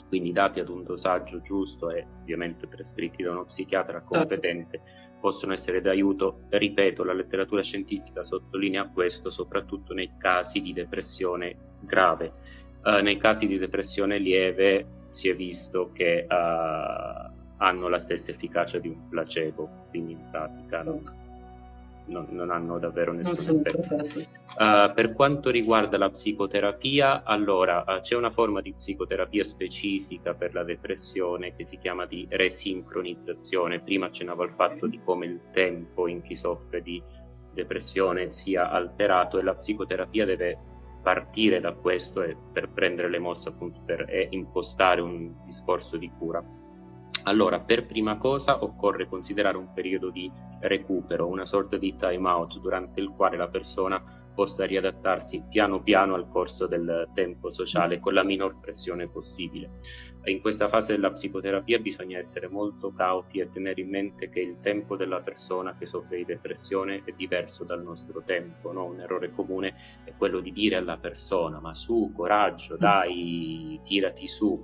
quindi 0.09 0.33
dati 0.33 0.61
ad 0.61 0.69
un 0.69 0.85
dosaggio 0.85 1.41
giusto 1.41 1.91
e 1.91 2.07
ovviamente 2.21 2.67
prescritti 2.67 3.23
da 3.23 3.31
uno 3.31 3.45
psichiatra 3.45 4.01
certo. 4.01 4.15
competente 4.15 4.81
possono 5.21 5.53
essere 5.53 5.81
d'aiuto. 5.81 6.43
Ripeto, 6.49 7.05
la 7.05 7.13
letteratura 7.13 7.63
scientifica 7.63 8.23
sottolinea 8.23 8.89
questo 8.89 9.31
soprattutto 9.31 9.95
nei 9.95 10.13
casi 10.19 10.61
di 10.61 10.73
depressione 10.73 11.57
grave. 11.81 12.33
Uh, 12.83 13.03
nei 13.03 13.19
casi 13.19 13.47
di 13.47 13.59
depressione 13.59 14.19
lieve 14.19 15.07
si 15.11 15.29
è 15.29 15.35
visto 15.35 15.91
che 15.93 16.27
uh, 16.29 17.33
hanno 17.57 17.89
la 17.89 17.99
stessa 17.99 18.31
efficacia 18.31 18.79
di 18.79 18.89
un 18.89 19.09
placebo, 19.09 19.87
quindi 19.91 20.13
in 20.13 20.29
pratica 20.31 20.83
no? 20.83 21.01
Non, 22.09 22.27
non 22.31 22.51
hanno 22.51 22.79
davvero 22.79 23.13
nessun 23.13 23.63
effetto. 23.65 24.21
Uh, 24.59 24.93
per 24.95 25.13
quanto 25.15 25.51
riguarda 25.51 25.97
la 25.99 26.11
psicoterapia, 26.11 27.23
allora 27.23 27.85
uh, 27.87 28.01
c'è 28.01 28.17
una 28.17 28.31
forma 28.31 28.61
di 28.61 28.73
psicoterapia 28.73 29.45
specifica 29.45 30.35
per 30.35 30.55
la 30.55 30.65
depressione 30.65 31.55
che 31.55 31.65
si 31.65 31.77
chiama 31.77 32.07
di 32.07 32.27
resincronizzazione. 32.29 33.81
Prima 33.81 34.07
accennavo 34.07 34.43
al 34.43 34.53
fatto 34.53 34.87
di 34.87 35.01
come 35.05 35.27
il 35.27 35.41
tempo 35.53 36.09
in 36.09 36.23
chi 36.23 36.35
soffre 36.35 36.83
di 36.83 37.03
depressione 37.53 38.33
sia 38.33 38.71
alterato 38.71 39.39
e 39.39 39.43
la 39.43 39.55
psicoterapia 39.55 40.25
deve 40.25 40.59
partire 41.03 41.61
da 41.61 41.73
questo 41.73 42.23
e 42.23 42.37
per 42.53 42.71
prendere 42.71 43.09
le 43.09 43.19
mosse 43.19 43.49
appunto 43.49 43.81
per 43.85 44.07
impostare 44.31 45.01
un 45.01 45.33
discorso 45.45 45.97
di 45.97 46.11
cura. 46.19 46.45
Allora, 47.25 47.61
per 47.61 47.87
prima 47.87 48.17
cosa 48.17 48.63
occorre 48.63 49.09
considerare 49.09 49.57
un 49.57 49.73
periodo 49.73 50.11
di 50.11 50.31
recupero, 50.61 51.27
una 51.27 51.45
sorta 51.45 51.77
di 51.77 51.95
time 51.97 52.29
out 52.29 52.59
durante 52.59 53.01
il 53.01 53.11
quale 53.11 53.37
la 53.37 53.49
persona 53.49 54.19
possa 54.39 54.65
riadattarsi 54.65 55.43
piano 55.51 55.83
piano 55.83 56.15
al 56.15 56.29
corso 56.29 56.69
del 56.69 57.09
tempo 57.13 57.51
sociale 57.51 57.99
con 57.99 58.15
la 58.15 58.23
minor 58.23 58.61
pressione 58.61 59.09
possibile. 59.09 59.81
In 60.27 60.41
questa 60.41 60.69
fase 60.69 60.93
della 60.93 61.11
psicoterapia 61.11 61.81
bisogna 61.81 62.19
essere 62.19 62.49
molto 62.49 62.93
cauti 62.93 63.41
e 63.41 63.51
tenere 63.51 63.81
in 63.81 63.89
mente 63.89 64.29
che 64.31 64.39
il 64.39 64.61
tempo 64.61 64.95
della 64.95 65.23
persona 65.23 65.75
che 65.77 65.87
soffre 65.87 66.19
di 66.19 66.25
depressione 66.25 67.03
è 67.05 67.13
diverso 67.17 67.65
dal 67.65 67.83
nostro 67.83 68.23
tempo. 68.25 68.71
No? 68.71 68.85
Un 68.85 69.01
errore 69.01 69.33
comune 69.33 69.75
è 70.05 70.13
quello 70.17 70.39
di 70.39 70.53
dire 70.53 70.77
alla 70.77 70.99
persona 70.99 71.59
ma 71.59 71.75
su, 71.75 72.13
coraggio, 72.15 72.77
dai, 72.77 73.81
tirati 73.83 74.29
su, 74.29 74.63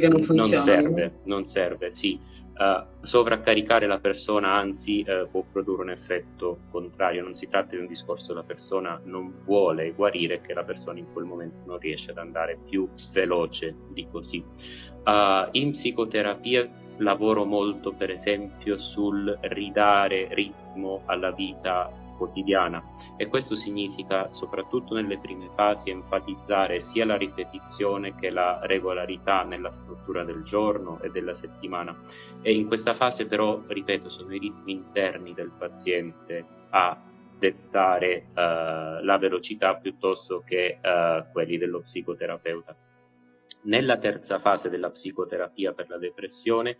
che 0.00 0.08
non. 0.08 0.24
Non 0.28 0.44
serve, 0.44 1.20
non 1.24 1.44
serve, 1.44 1.92
sì. 1.92 2.18
Uh, 2.54 2.84
sovraccaricare 3.00 3.88
la 3.88 3.98
persona 3.98 4.52
anzi 4.52 5.04
uh, 5.08 5.28
può 5.28 5.44
produrre 5.50 5.82
un 5.82 5.90
effetto 5.90 6.60
contrario, 6.70 7.24
non 7.24 7.34
si 7.34 7.48
tratta 7.48 7.70
di 7.74 7.78
un 7.78 7.88
discorso 7.88 8.32
la 8.32 8.44
persona 8.44 9.00
non 9.06 9.32
vuole 9.44 9.92
guarire, 9.92 10.40
che 10.40 10.54
la 10.54 10.62
persona 10.62 11.00
in 11.00 11.12
quel 11.12 11.24
momento 11.24 11.56
non 11.66 11.78
riesce 11.78 12.12
ad 12.12 12.18
andare 12.18 12.58
più 12.68 12.88
veloce 13.12 13.74
di 13.92 14.06
così. 14.08 14.44
Uh, 15.04 15.48
in 15.52 15.72
psicoterapia 15.72 16.68
lavoro 16.98 17.44
molto 17.44 17.92
per 17.92 18.10
esempio 18.10 18.78
sul 18.78 19.36
ridare 19.42 20.28
ritmo 20.30 21.02
alla 21.06 21.32
vita 21.32 21.90
quotidiana 22.16 22.82
e 23.16 23.26
questo 23.28 23.56
significa 23.56 24.32
soprattutto 24.32 24.94
nelle 24.94 25.18
prime 25.18 25.48
fasi 25.50 25.90
enfatizzare 25.90 26.80
sia 26.80 27.04
la 27.04 27.16
ripetizione 27.16 28.14
che 28.14 28.30
la 28.30 28.60
regolarità 28.62 29.42
nella 29.42 29.72
struttura 29.72 30.24
del 30.24 30.42
giorno 30.42 31.00
e 31.00 31.10
della 31.10 31.34
settimana 31.34 31.96
e 32.42 32.54
in 32.54 32.66
questa 32.66 32.94
fase 32.94 33.26
però 33.26 33.62
ripeto 33.66 34.08
sono 34.08 34.34
i 34.34 34.38
ritmi 34.38 34.72
interni 34.72 35.34
del 35.34 35.52
paziente 35.56 36.44
a 36.70 37.00
dettare 37.38 38.26
uh, 38.30 39.04
la 39.04 39.18
velocità 39.18 39.76
piuttosto 39.76 40.42
che 40.44 40.78
uh, 40.80 41.30
quelli 41.32 41.58
dello 41.58 41.80
psicoterapeuta. 41.80 42.74
Nella 43.64 43.98
terza 43.98 44.38
fase 44.38 44.68
della 44.68 44.90
psicoterapia 44.90 45.72
per 45.72 45.88
la 45.88 45.98
depressione 45.98 46.76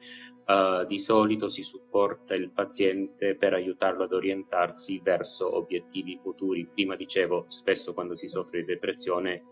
uh, 0.47 0.87
di 0.87 0.99
solito 0.99 1.49
si 1.49 1.63
supporta 1.63 2.35
il 2.35 2.51
paziente 2.51 3.37
per 3.37 3.55
aiutarlo 3.55 4.05
ad 4.05 4.13
orientarsi 4.13 5.01
verso 5.03 5.57
obiettivi 5.57 6.19
futuri. 6.23 6.69
Prima 6.73 6.97
dicevo, 6.97 7.47
spesso 7.49 7.95
quando 7.95 8.15
si 8.15 8.29
soffre 8.29 8.61
di 8.61 8.67
depressione 8.67 9.43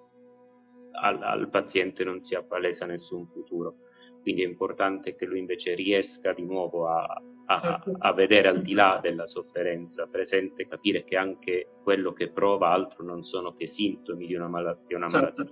al, 0.93 1.23
al 1.23 1.49
paziente 1.49 2.05
non 2.05 2.21
si 2.21 2.35
appalesa 2.35 2.85
nessun 2.85 3.27
futuro, 3.27 3.77
quindi 4.21 4.43
è 4.43 4.47
importante 4.47 5.15
che 5.17 5.27
lui 5.27 5.39
invece 5.39 5.75
riesca 5.75 6.33
di 6.33 6.45
nuovo 6.45 6.87
a, 6.87 7.21
a, 7.47 7.61
certo. 7.61 7.97
a, 7.99 8.13
vedere 8.13 8.49
al 8.49 8.63
di 8.63 8.73
là 8.73 9.01
della 9.03 9.27
sofferenza 9.27 10.07
presente, 10.07 10.67
capire 10.67 11.05
che 11.05 11.17
anche 11.17 11.69
quello 11.83 12.13
che 12.13 12.31
prova 12.31 12.71
altro 12.71 13.05
non 13.05 13.23
sono 13.23 13.55
che 13.55 13.67
sintomi 13.67 14.27
di 14.27 14.35
una 14.35 14.49
malattia, 14.49 14.97
una 14.97 15.09
certo. 15.09 15.43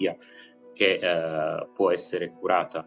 Che 0.81 0.99
eh, 0.99 1.67
può 1.75 1.91
essere 1.91 2.33
curata. 2.33 2.87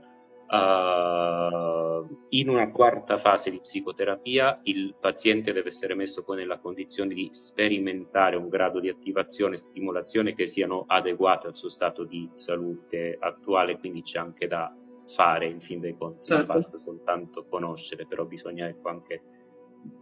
Uh, 0.49 2.25
in 2.29 2.49
una 2.49 2.69
quarta 2.69 3.17
fase 3.17 3.49
di 3.49 3.59
psicoterapia 3.59 4.59
il 4.63 4.93
paziente 4.99 5.51
deve 5.51 5.69
essere 5.69 5.95
messo 5.95 6.23
poi 6.23 6.37
nella 6.37 6.59
condizione 6.59 7.13
di 7.13 7.29
sperimentare 7.31 8.35
un 8.35 8.49
grado 8.49 8.79
di 8.79 8.89
attivazione 8.89 9.55
e 9.55 9.57
stimolazione 9.57 10.35
che 10.35 10.45
siano 10.45 10.83
adeguate 10.85 11.47
al 11.47 11.55
suo 11.55 11.69
stato 11.69 12.03
di 12.03 12.29
salute 12.35 13.15
attuale, 13.19 13.79
quindi 13.79 14.03
c'è 14.03 14.19
anche 14.19 14.47
da 14.47 14.75
fare 15.07 15.47
in 15.47 15.59
fin 15.59 15.79
dei 15.79 15.95
conti, 15.95 16.25
certo. 16.25 16.45
non 16.45 16.55
basta 16.55 16.77
soltanto 16.77 17.45
conoscere, 17.45 18.05
però 18.05 18.25
bisogna 18.25 18.67
ecco, 18.67 18.89
anche 18.89 19.21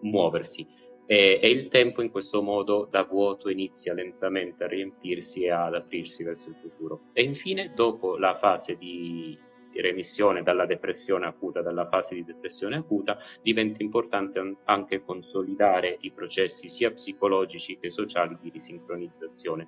muoversi 0.01 0.67
e, 1.11 1.39
e, 1.41 1.49
il 1.49 1.67
tempo 1.67 2.01
in 2.01 2.09
questo 2.09 2.41
modo 2.41 2.87
da 2.89 3.03
vuoto 3.03 3.49
inizia 3.49 3.93
lentamente 3.93 4.63
a 4.63 4.67
riempirsi 4.67 5.43
e 5.43 5.51
ad 5.51 5.75
aprirsi 5.75 6.23
verso 6.23 6.47
il 6.47 6.55
futuro. 6.55 7.01
E 7.11 7.21
infine, 7.21 7.73
dopo 7.75 8.15
la 8.15 8.33
fase 8.33 8.77
di 8.77 9.37
remissione 9.73 10.41
dalla 10.41 10.65
depressione 10.65 11.25
acuta, 11.25 11.61
dalla 11.61 11.85
fase 11.85 12.15
di 12.15 12.23
depressione 12.23 12.77
acuta, 12.77 13.17
diventa 13.41 13.83
importante 13.83 14.55
anche 14.63 15.03
consolidare 15.03 15.97
i 15.99 16.11
processi 16.11 16.69
sia 16.69 16.93
psicologici 16.93 17.77
che 17.77 17.91
sociali 17.91 18.37
di 18.39 18.49
risincronizzazione. 18.49 19.67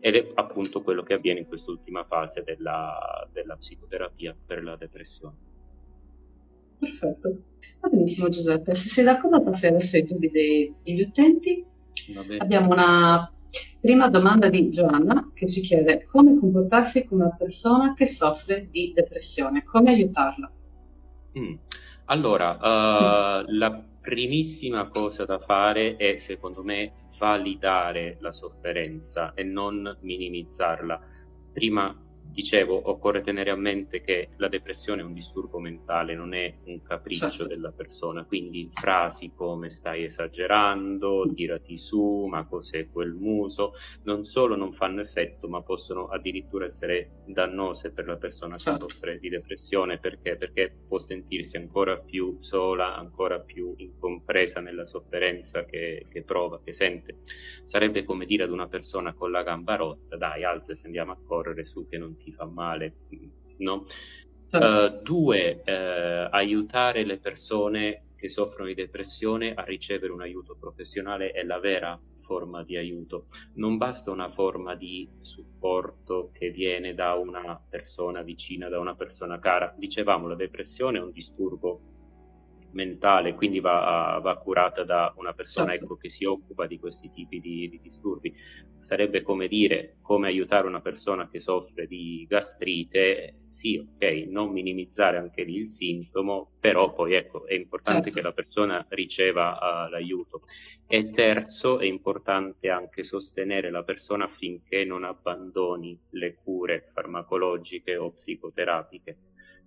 Ed 0.00 0.16
è 0.16 0.30
appunto 0.32 0.80
quello 0.80 1.02
che 1.02 1.12
avviene 1.12 1.40
in 1.40 1.46
quest'ultima 1.46 2.04
fase 2.04 2.42
della, 2.42 3.28
della 3.30 3.56
psicoterapia 3.56 4.34
per 4.46 4.64
la 4.64 4.76
depressione. 4.76 5.49
Perfetto. 6.80 7.32
Va 7.80 7.88
benissimo 7.88 8.30
Giuseppe, 8.30 8.74
se 8.74 8.88
sei 8.88 9.04
d'accordo 9.04 9.36
adesso 9.36 9.96
ai 9.96 10.06
dubbi 10.06 10.30
dei, 10.30 10.74
degli 10.82 11.02
utenti. 11.02 11.64
Abbiamo 12.38 12.72
una 12.72 13.30
prima 13.80 14.08
domanda 14.08 14.48
di 14.48 14.70
Giovanna 14.70 15.30
che 15.34 15.46
ci 15.46 15.60
chiede 15.60 16.06
come 16.10 16.38
comportarsi 16.38 17.06
con 17.06 17.20
una 17.20 17.34
persona 17.36 17.94
che 17.94 18.06
soffre 18.06 18.68
di 18.70 18.92
depressione, 18.94 19.62
come 19.64 19.90
aiutarla. 19.90 20.50
Mm. 21.38 21.54
Allora, 22.06 22.54
uh, 22.54 23.44
la 23.48 23.84
primissima 24.00 24.88
cosa 24.88 25.24
da 25.26 25.38
fare 25.38 25.96
è 25.96 26.16
secondo 26.18 26.64
me 26.64 26.92
validare 27.18 28.16
la 28.20 28.32
sofferenza 28.32 29.34
e 29.34 29.42
non 29.44 29.98
minimizzarla. 30.00 31.00
Prima 31.52 31.94
dicevo, 32.32 32.80
occorre 32.90 33.22
tenere 33.22 33.50
a 33.50 33.56
mente 33.56 34.00
che 34.00 34.30
la 34.36 34.48
depressione 34.48 35.02
è 35.02 35.04
un 35.04 35.12
disturbo 35.12 35.58
mentale, 35.58 36.14
non 36.14 36.34
è 36.34 36.52
un 36.64 36.80
capriccio 36.82 37.28
certo. 37.28 37.46
della 37.46 37.72
persona, 37.72 38.24
quindi 38.24 38.70
frasi 38.72 39.32
come 39.34 39.70
stai 39.70 40.04
esagerando, 40.04 41.30
tirati 41.34 41.78
su, 41.78 42.26
ma 42.26 42.46
cos'è 42.46 42.88
quel 42.90 43.12
muso, 43.12 43.74
non 44.04 44.24
solo 44.24 44.56
non 44.56 44.72
fanno 44.72 45.00
effetto, 45.00 45.48
ma 45.48 45.62
possono 45.62 46.08
addirittura 46.08 46.64
essere 46.64 47.22
dannose 47.26 47.90
per 47.90 48.06
la 48.06 48.16
persona 48.16 48.56
che 48.56 48.62
certo. 48.62 48.88
soffre 48.88 49.18
di 49.18 49.28
depressione, 49.28 49.98
perché? 49.98 50.36
Perché 50.36 50.74
può 50.86 50.98
sentirsi 50.98 51.56
ancora 51.56 51.98
più 51.98 52.36
sola, 52.40 52.96
ancora 52.96 53.40
più 53.40 53.74
incompresa 53.76 54.60
nella 54.60 54.86
sofferenza 54.86 55.64
che, 55.64 56.06
che 56.08 56.22
prova, 56.22 56.60
che 56.62 56.72
sente. 56.72 57.18
Sarebbe 57.64 58.04
come 58.04 58.26
dire 58.26 58.44
ad 58.44 58.50
una 58.50 58.68
persona 58.68 59.12
con 59.14 59.30
la 59.30 59.42
gamba 59.42 59.76
rotta, 59.76 60.16
dai, 60.16 60.44
alzati, 60.44 60.80
andiamo 60.84 61.12
a 61.12 61.18
correre 61.24 61.64
su 61.64 61.84
che 61.86 61.98
non 61.98 62.16
ti 62.22 62.32
fa 62.32 62.46
male, 62.46 62.94
no? 63.58 63.84
Uh, 64.50 65.00
due, 65.02 65.62
uh, 65.64 66.28
aiutare 66.30 67.04
le 67.04 67.18
persone 67.18 68.06
che 68.16 68.28
soffrono 68.28 68.68
di 68.68 68.74
depressione 68.74 69.54
a 69.54 69.62
ricevere 69.62 70.12
un 70.12 70.20
aiuto 70.20 70.56
professionale 70.58 71.30
è 71.30 71.42
la 71.44 71.58
vera 71.58 71.98
forma 72.30 72.62
di 72.62 72.76
aiuto. 72.76 73.24
Non 73.54 73.76
basta 73.76 74.12
una 74.12 74.28
forma 74.28 74.76
di 74.76 75.08
supporto 75.20 76.30
che 76.32 76.50
viene 76.50 76.94
da 76.94 77.14
una 77.14 77.60
persona 77.68 78.22
vicina, 78.22 78.68
da 78.68 78.78
una 78.78 78.94
persona 78.94 79.40
cara. 79.40 79.74
Dicevamo, 79.76 80.28
la 80.28 80.36
depressione 80.36 80.98
è 80.98 81.02
un 81.02 81.10
disturbo 81.10 81.89
mentale, 82.72 83.34
quindi 83.34 83.60
va, 83.60 84.18
va 84.22 84.36
curata 84.36 84.84
da 84.84 85.12
una 85.16 85.32
persona 85.32 85.70
Certo. 85.70 85.84
ecco, 85.84 85.96
che 85.96 86.10
si 86.10 86.24
occupa 86.24 86.66
di 86.66 86.78
questi 86.78 87.10
tipi 87.10 87.40
di, 87.40 87.68
di 87.68 87.80
disturbi. 87.82 88.34
Sarebbe 88.78 89.22
come 89.22 89.48
dire 89.48 89.96
come 90.00 90.28
aiutare 90.28 90.66
una 90.66 90.80
persona 90.80 91.28
che 91.28 91.40
soffre 91.40 91.86
di 91.86 92.26
gastrite, 92.28 93.34
sì, 93.48 93.76
ok, 93.76 94.02
non 94.28 94.50
minimizzare 94.50 95.18
anche 95.18 95.42
lì 95.42 95.56
il 95.56 95.68
sintomo, 95.68 96.52
però 96.60 96.92
poi 96.92 97.14
ecco, 97.14 97.46
è 97.46 97.54
importante 97.54 98.04
Certo. 98.04 98.16
che 98.16 98.22
la 98.22 98.32
persona 98.32 98.86
riceva 98.88 99.52
uh, 99.52 99.90
l'aiuto. 99.90 100.42
E 100.86 101.10
terzo, 101.10 101.78
è 101.78 101.84
importante 101.84 102.70
anche 102.70 103.04
sostenere 103.04 103.70
la 103.70 103.82
persona 103.82 104.24
affinché 104.24 104.84
non 104.84 105.04
abbandoni 105.04 105.98
le 106.10 106.34
cure 106.34 106.86
farmacologiche 106.90 107.96
o 107.96 108.10
psicoterapiche. 108.12 109.16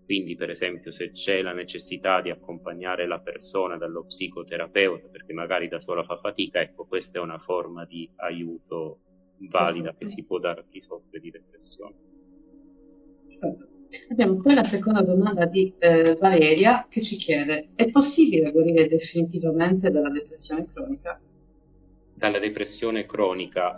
Quindi, 0.06 0.36
per 0.36 0.50
esempio, 0.50 0.92
se 0.92 1.12
c'è 1.12 1.42
la 1.42 1.54
necessità 1.54 2.22
di 2.22 2.30
accompagnare 2.30 3.08
la 3.08 3.20
persona 3.20 3.78
dallo 3.78 4.04
psicoterapeuta, 4.04 5.08
perché 5.08 5.34
magari 5.34 5.68
da 5.68 5.80
sola 5.80 6.04
fa 6.04 6.18
fatica, 6.18 6.60
ecco, 6.60 6.86
questa 6.86 7.20
è 7.20 7.22
una 7.22 7.38
forma 7.38 7.86
di 7.86 8.10
aiuto 8.18 9.00
valida 9.50 9.96
che 9.98 10.08
si 10.08 10.24
può 10.24 10.40
dare 10.40 10.62
a 10.62 10.66
chi 10.70 10.82
soffre 10.82 11.20
di 11.20 11.32
depressione. 11.32 11.96
Perfetto. 13.28 13.72
Abbiamo 14.10 14.42
poi 14.42 14.56
la 14.56 14.64
seconda 14.64 15.02
domanda 15.04 15.46
di 15.46 15.72
eh, 15.78 16.16
Valeria 16.16 16.88
che 16.90 17.00
ci 17.00 17.16
chiede: 17.16 17.70
è 17.76 17.90
possibile 17.92 18.52
guarire 18.52 18.88
definitivamente 18.88 19.92
dalla 19.92 20.10
depressione 20.10 20.68
cronica? 20.74 21.22
Dalla 22.16 22.40
depressione 22.40 23.06
cronica? 23.06 23.76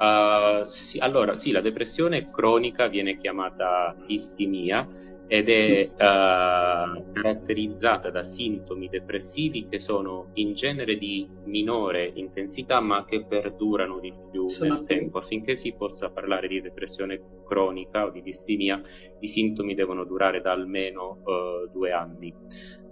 Uh, 0.63 0.67
sì, 0.67 0.99
allora, 0.99 1.35
sì, 1.35 1.51
la 1.51 1.61
depressione 1.61 2.23
cronica 2.23 2.87
viene 2.87 3.17
chiamata 3.17 3.95
distimia 4.07 4.87
ed 5.27 5.49
è 5.49 5.89
uh, 5.91 7.11
caratterizzata 7.11 8.09
da 8.11 8.23
sintomi 8.23 8.87
depressivi 8.89 9.67
che 9.67 9.79
sono 9.79 10.29
in 10.33 10.53
genere 10.53 10.97
di 10.97 11.27
minore 11.45 12.11
intensità 12.13 12.79
ma 12.79 13.05
che 13.05 13.25
perdurano 13.25 13.99
di 13.99 14.13
più 14.31 14.47
Sono 14.47 14.75
nel 14.75 14.83
tempo. 14.85 15.17
Affinché 15.17 15.55
si 15.55 15.73
possa 15.73 16.11
parlare 16.11 16.47
di 16.47 16.61
depressione 16.61 17.21
cronica 17.47 18.05
o 18.05 18.11
di 18.11 18.21
distimia, 18.21 18.81
i 19.19 19.27
sintomi 19.27 19.73
devono 19.73 20.03
durare 20.03 20.41
da 20.41 20.51
almeno 20.51 21.21
uh, 21.23 21.71
due 21.71 21.91
anni. 21.91 22.33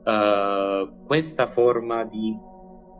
Uh, 0.03 1.05
questa 1.05 1.47
forma 1.47 2.03
di 2.03 2.35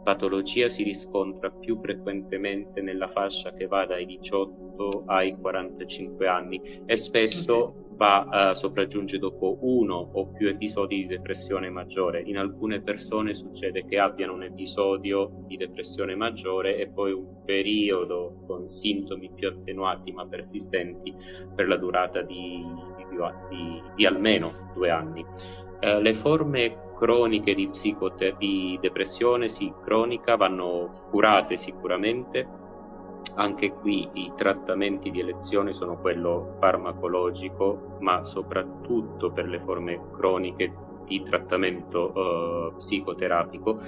patologia 0.04 0.70
si 0.70 0.84
riscontra 0.84 1.50
più 1.50 1.80
frequentemente 1.80 2.82
nella 2.82 3.08
fascia 3.08 3.54
che 3.54 3.68
va 3.68 3.86
dai 3.86 4.06
18 4.06 5.04
ai 5.08 5.36
45 5.40 6.28
anni 6.28 6.62
e 6.86 6.96
spesso 6.98 7.84
va 7.96 8.50
uh, 8.52 8.54
sopraggiunge 8.54 9.18
dopo 9.18 9.58
uno 9.62 9.96
o 10.14 10.28
più 10.28 10.48
episodi 10.48 10.98
di 10.98 11.08
depressione 11.08 11.70
maggiore. 11.70 12.22
In 12.22 12.38
alcune 12.38 12.82
persone 12.82 13.34
succede 13.34 13.86
che 13.86 14.00
abbiano 14.00 14.34
un 14.34 14.44
episodio 14.44 15.44
di 15.48 15.58
depressione 15.58 16.16
maggiore 16.16 16.78
e 16.78 16.88
poi 16.88 17.12
un 17.12 17.44
periodo 17.46 18.44
con 18.48 18.70
sintomi 18.70 19.32
più 19.34 19.48
attenuati 19.48 20.12
ma 20.12 20.26
persistenti 20.26 21.14
per 21.56 21.68
la 21.68 21.78
durata 21.78 22.22
di, 22.22 22.64
di, 22.98 23.06
di, 23.50 23.82
di 23.96 24.06
almeno 24.06 24.72
due 24.74 24.90
anni. 24.90 25.26
Uh, 25.84 26.00
le 26.00 26.14
forme 26.14 26.78
croniche 26.96 27.54
di, 27.54 27.68
psicote- 27.68 28.38
di 28.38 28.80
depressione 28.82 29.50
sì, 29.50 29.74
cronica 29.84 30.38
vanno 30.38 30.92
curate 31.12 31.58
sicuramente. 31.58 32.48
Anche 33.36 33.74
qui 33.74 34.08
i 34.14 34.32
trattamenti 34.34 35.12
di 35.12 35.20
elezione 35.20 35.74
sono 35.74 35.98
quello 35.98 36.56
farmacologico, 36.58 37.98
ma 38.00 38.24
soprattutto 38.24 39.32
per 39.32 39.50
le 39.50 39.60
forme 39.60 40.00
croniche 40.16 40.74
di 41.06 41.22
trattamento 41.24 42.14
eh, 42.14 42.74
psicoterapico. 42.78 43.82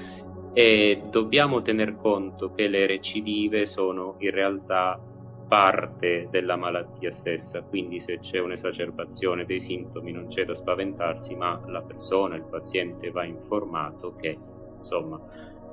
E 0.52 1.04
dobbiamo 1.10 1.62
tener 1.62 1.96
conto 1.96 2.52
che 2.54 2.68
le 2.68 2.88
recidive 2.88 3.66
sono 3.66 4.16
in 4.20 4.32
realtà 4.32 5.00
parte 5.48 6.28
della 6.30 6.56
malattia 6.56 7.12
stessa, 7.12 7.62
quindi 7.62 8.00
se 8.00 8.20
c'è 8.20 8.40
un'esacerbazione 8.40 9.46
dei 9.46 9.60
sintomi 9.60 10.12
non 10.12 10.28
c'è 10.28 10.46
da 10.46 10.56
spaventarsi, 10.56 11.36
ma 11.36 11.62
la 11.68 11.82
persona, 11.82 12.36
il 12.36 12.44
paziente 12.44 13.12
va 13.12 13.24
informato 13.24 14.16
che 14.16 14.38
insomma 14.76 15.20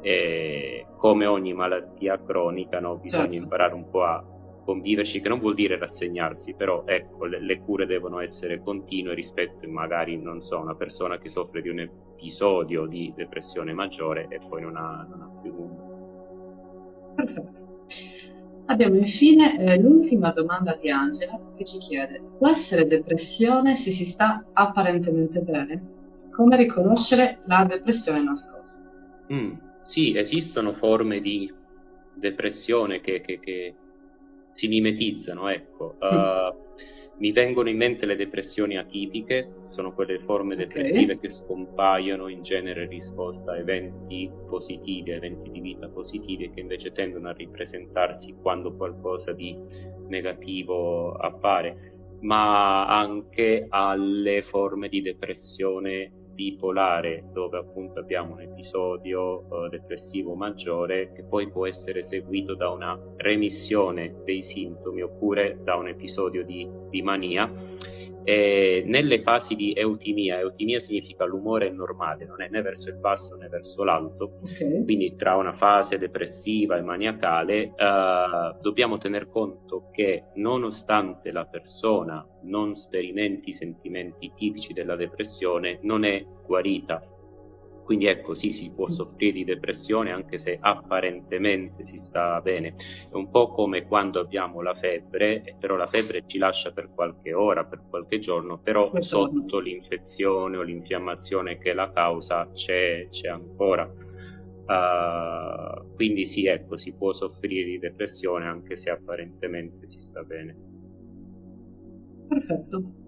eh, 0.02 0.86
come 0.96 1.26
ogni 1.26 1.52
malattia 1.54 2.22
cronica 2.22 2.80
no, 2.80 2.96
bisogna 2.96 3.22
Certo. 3.22 3.36
imparare 3.36 3.74
un 3.74 3.88
po' 3.88 4.04
a 4.04 4.24
conviverci, 4.64 5.20
che 5.20 5.28
non 5.28 5.38
vuol 5.40 5.54
dire 5.54 5.78
rassegnarsi, 5.78 6.54
però 6.54 6.84
ecco 6.86 7.24
le, 7.24 7.40
le 7.40 7.60
cure 7.60 7.86
devono 7.86 8.20
essere 8.20 8.62
continue 8.62 9.14
rispetto 9.14 9.68
magari, 9.68 10.20
non 10.20 10.40
so, 10.40 10.58
una 10.60 10.74
persona 10.74 11.18
che 11.18 11.28
soffre 11.28 11.62
di 11.62 11.68
un 11.68 11.80
episodio 11.80 12.86
di 12.86 13.12
depressione 13.16 13.72
maggiore 13.72 14.26
e 14.28 14.38
poi 14.48 14.62
non 14.62 14.76
ha, 14.76 15.06
non 15.08 15.22
ha 15.22 15.40
più. 15.40 15.54
Perfetto. 17.14 17.70
Abbiamo 18.66 18.96
infine 18.96 19.58
eh, 19.58 19.80
l'ultima 19.80 20.30
domanda 20.30 20.78
di 20.80 20.90
Angela 20.90 21.38
che 21.56 21.64
ci 21.64 21.78
chiede: 21.78 22.20
può 22.38 22.48
essere 22.48 22.86
depressione 22.86 23.76
se 23.76 23.90
si 23.90 24.04
sta 24.04 24.44
apparentemente 24.52 25.40
bene? 25.40 25.90
Come 26.30 26.56
riconoscere 26.56 27.40
la 27.46 27.64
depressione 27.64 28.22
nascosta? 28.22 28.82
Mm, 29.32 29.52
sì, 29.82 30.16
esistono 30.16 30.72
forme 30.72 31.20
di 31.20 31.52
depressione 32.14 33.00
che, 33.00 33.20
che, 33.20 33.38
che 33.40 33.74
si 34.50 34.68
mimetizzano, 34.68 35.48
ecco. 35.48 35.96
Uh, 35.98 36.54
mi 37.22 37.30
vengono 37.30 37.68
in 37.68 37.76
mente 37.76 38.04
le 38.04 38.16
depressioni 38.16 38.76
atipiche, 38.76 39.62
sono 39.66 39.92
quelle 39.92 40.18
forme 40.18 40.54
Ok. 40.54 40.60
depressive 40.62 41.20
che 41.20 41.28
scompaiono 41.28 42.26
in 42.26 42.42
genere 42.42 42.82
in 42.82 42.88
risposta 42.88 43.52
a 43.52 43.58
eventi 43.58 44.28
positivi, 44.48 45.12
a 45.12 45.16
eventi 45.16 45.48
di 45.52 45.60
vita 45.60 45.88
positivi 45.88 46.50
che 46.50 46.58
invece 46.58 46.90
tendono 46.90 47.28
a 47.28 47.32
ripresentarsi 47.32 48.34
quando 48.42 48.74
qualcosa 48.74 49.30
di 49.30 49.56
negativo 50.08 51.12
appare, 51.12 51.92
ma 52.22 52.88
anche 52.88 53.66
alle 53.68 54.42
forme 54.42 54.88
di 54.88 55.00
depressione 55.00 56.10
bipolare, 56.32 57.24
dove 57.32 57.58
appunto 57.58 58.00
abbiamo 58.00 58.34
un 58.34 58.40
episodio 58.40 59.66
eh, 59.66 59.68
depressivo 59.70 60.34
maggiore 60.34 61.12
che 61.12 61.22
poi 61.22 61.50
può 61.50 61.66
essere 61.66 62.02
seguito 62.02 62.54
da 62.54 62.70
una 62.70 62.98
remissione 63.16 64.22
dei 64.24 64.42
sintomi 64.42 65.02
oppure 65.02 65.58
da 65.62 65.76
un 65.76 65.88
episodio 65.88 66.44
di, 66.44 66.68
di 66.88 67.02
mania. 67.02 67.50
E 68.24 68.82
nelle 68.86 69.20
fasi 69.22 69.54
di 69.54 69.72
eutimia, 69.72 70.38
eutimia 70.38 70.80
significa 70.80 71.24
l'umore 71.24 71.68
è 71.68 71.70
normale, 71.70 72.24
non 72.24 72.42
è 72.42 72.48
né 72.48 72.62
verso 72.62 72.90
il 72.90 72.96
basso 72.96 73.36
né 73.36 73.48
verso 73.48 73.84
l'alto, 73.84 74.38
Ok, 74.42 74.84
quindi 74.84 75.14
tra 75.16 75.36
una 75.36 75.52
fase 75.52 75.98
depressiva 75.98 76.76
e 76.76 76.82
maniacale 76.82 77.72
eh, 77.74 78.54
dobbiamo 78.60 78.98
tener 78.98 79.28
conto 79.28 79.88
che 79.90 80.24
nonostante 80.34 81.30
la 81.32 81.44
persona 81.44 82.26
non 82.42 82.74
sperimenti 82.74 83.50
i 83.50 83.54
sentimenti 83.54 84.32
tipici 84.34 84.72
della 84.72 84.96
depressione, 84.96 85.78
non 85.82 86.04
è 86.04 86.24
guarita. 86.44 87.11
Quindi 87.82 88.06
ecco, 88.06 88.34
sì, 88.34 88.50
si 88.52 88.72
può 88.72 88.86
soffrire 88.88 89.32
di 89.32 89.44
depressione 89.44 90.12
anche 90.12 90.38
se 90.38 90.56
apparentemente 90.58 91.84
si 91.84 91.96
sta 91.98 92.40
bene. 92.40 92.74
È 93.10 93.14
un 93.14 93.28
po' 93.30 93.48
come 93.52 93.86
quando 93.86 94.20
abbiamo 94.20 94.62
la 94.62 94.74
febbre, 94.74 95.56
però 95.58 95.76
la 95.76 95.86
febbre 95.88 96.22
ci 96.26 96.38
lascia 96.38 96.72
per 96.72 96.90
qualche 96.92 97.32
ora, 97.34 97.64
per 97.66 97.84
qualche 97.88 98.18
giorno, 98.18 98.58
però 98.60 98.88
Qualche 98.88 99.06
sotto 99.06 99.58
l'infezione 99.58 100.56
o 100.56 100.62
l'infiammazione 100.62 101.58
che 101.58 101.70
è 101.72 101.74
la 101.74 101.90
causa 101.92 102.48
c'è, 102.52 103.08
c'è 103.10 103.28
ancora. 103.28 103.90
Uh, 104.64 105.94
quindi 105.94 106.24
sì, 106.26 106.46
ecco, 106.46 106.76
si 106.76 106.94
può 106.94 107.12
soffrire 107.12 107.64
di 107.64 107.78
depressione 107.78 108.46
anche 108.46 108.76
se 108.76 108.90
apparentemente 108.90 109.86
si 109.86 109.98
sta 110.00 110.22
bene. 110.22 110.56
perfetto. 112.28 113.01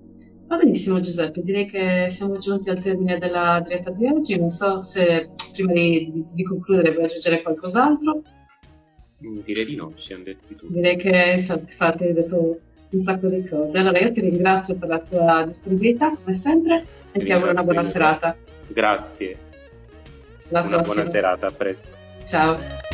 Va 0.47 0.57
benissimo 0.59 1.01
Giuseppe, 1.01 1.43
direi 1.43 1.67
che 1.67 2.07
siamo 2.11 2.39
giunti 2.39 2.69
al 2.71 2.79
termine 2.79 3.19
della 3.19 3.63
diretta 3.67 3.91
di 3.91 4.07
oggi. 4.07 4.39
Non 4.39 4.51
so 4.51 4.83
se 4.83 5.31
prima 5.55 5.73
di, 5.73 6.25
di 6.33 6.43
concludere 6.45 6.93
vuoi 6.93 7.05
aggiungere 7.07 7.43
qualcos'altro. 7.43 8.23
Mm, 9.25 9.39
Direi 9.43 9.65
di 9.65 9.75
no, 9.77 9.93
ci 9.95 10.05
siamo 10.05 10.23
detti 10.25 10.55
tutti. 10.55 10.73
Direi 10.73 10.97
che 10.97 11.33
infatti 11.37 12.05
hai 12.05 12.13
detto 12.13 12.61
un 12.91 12.99
sacco 12.99 13.29
di 13.29 13.47
cose. 13.49 13.79
Allora 13.79 13.99
io 14.01 14.13
ti 14.13 14.21
ringrazio 14.21 14.77
per 14.77 14.89
la 14.89 14.99
tua 15.01 15.45
disponibilità, 15.47 16.11
come 16.11 16.35
sempre, 16.35 16.85
e 17.13 17.21
ti 17.21 17.33
auguro 17.33 17.53
una 17.53 17.63
buona 17.63 17.85
serata. 17.85 18.37
Grazie, 18.67 19.37
Alla 20.51 20.61
una 20.61 20.69
prossima. 20.77 20.83
buona 20.95 21.07
serata, 21.07 21.47
a 21.47 21.53
presto. 21.53 21.89
Ciao. 22.23 22.94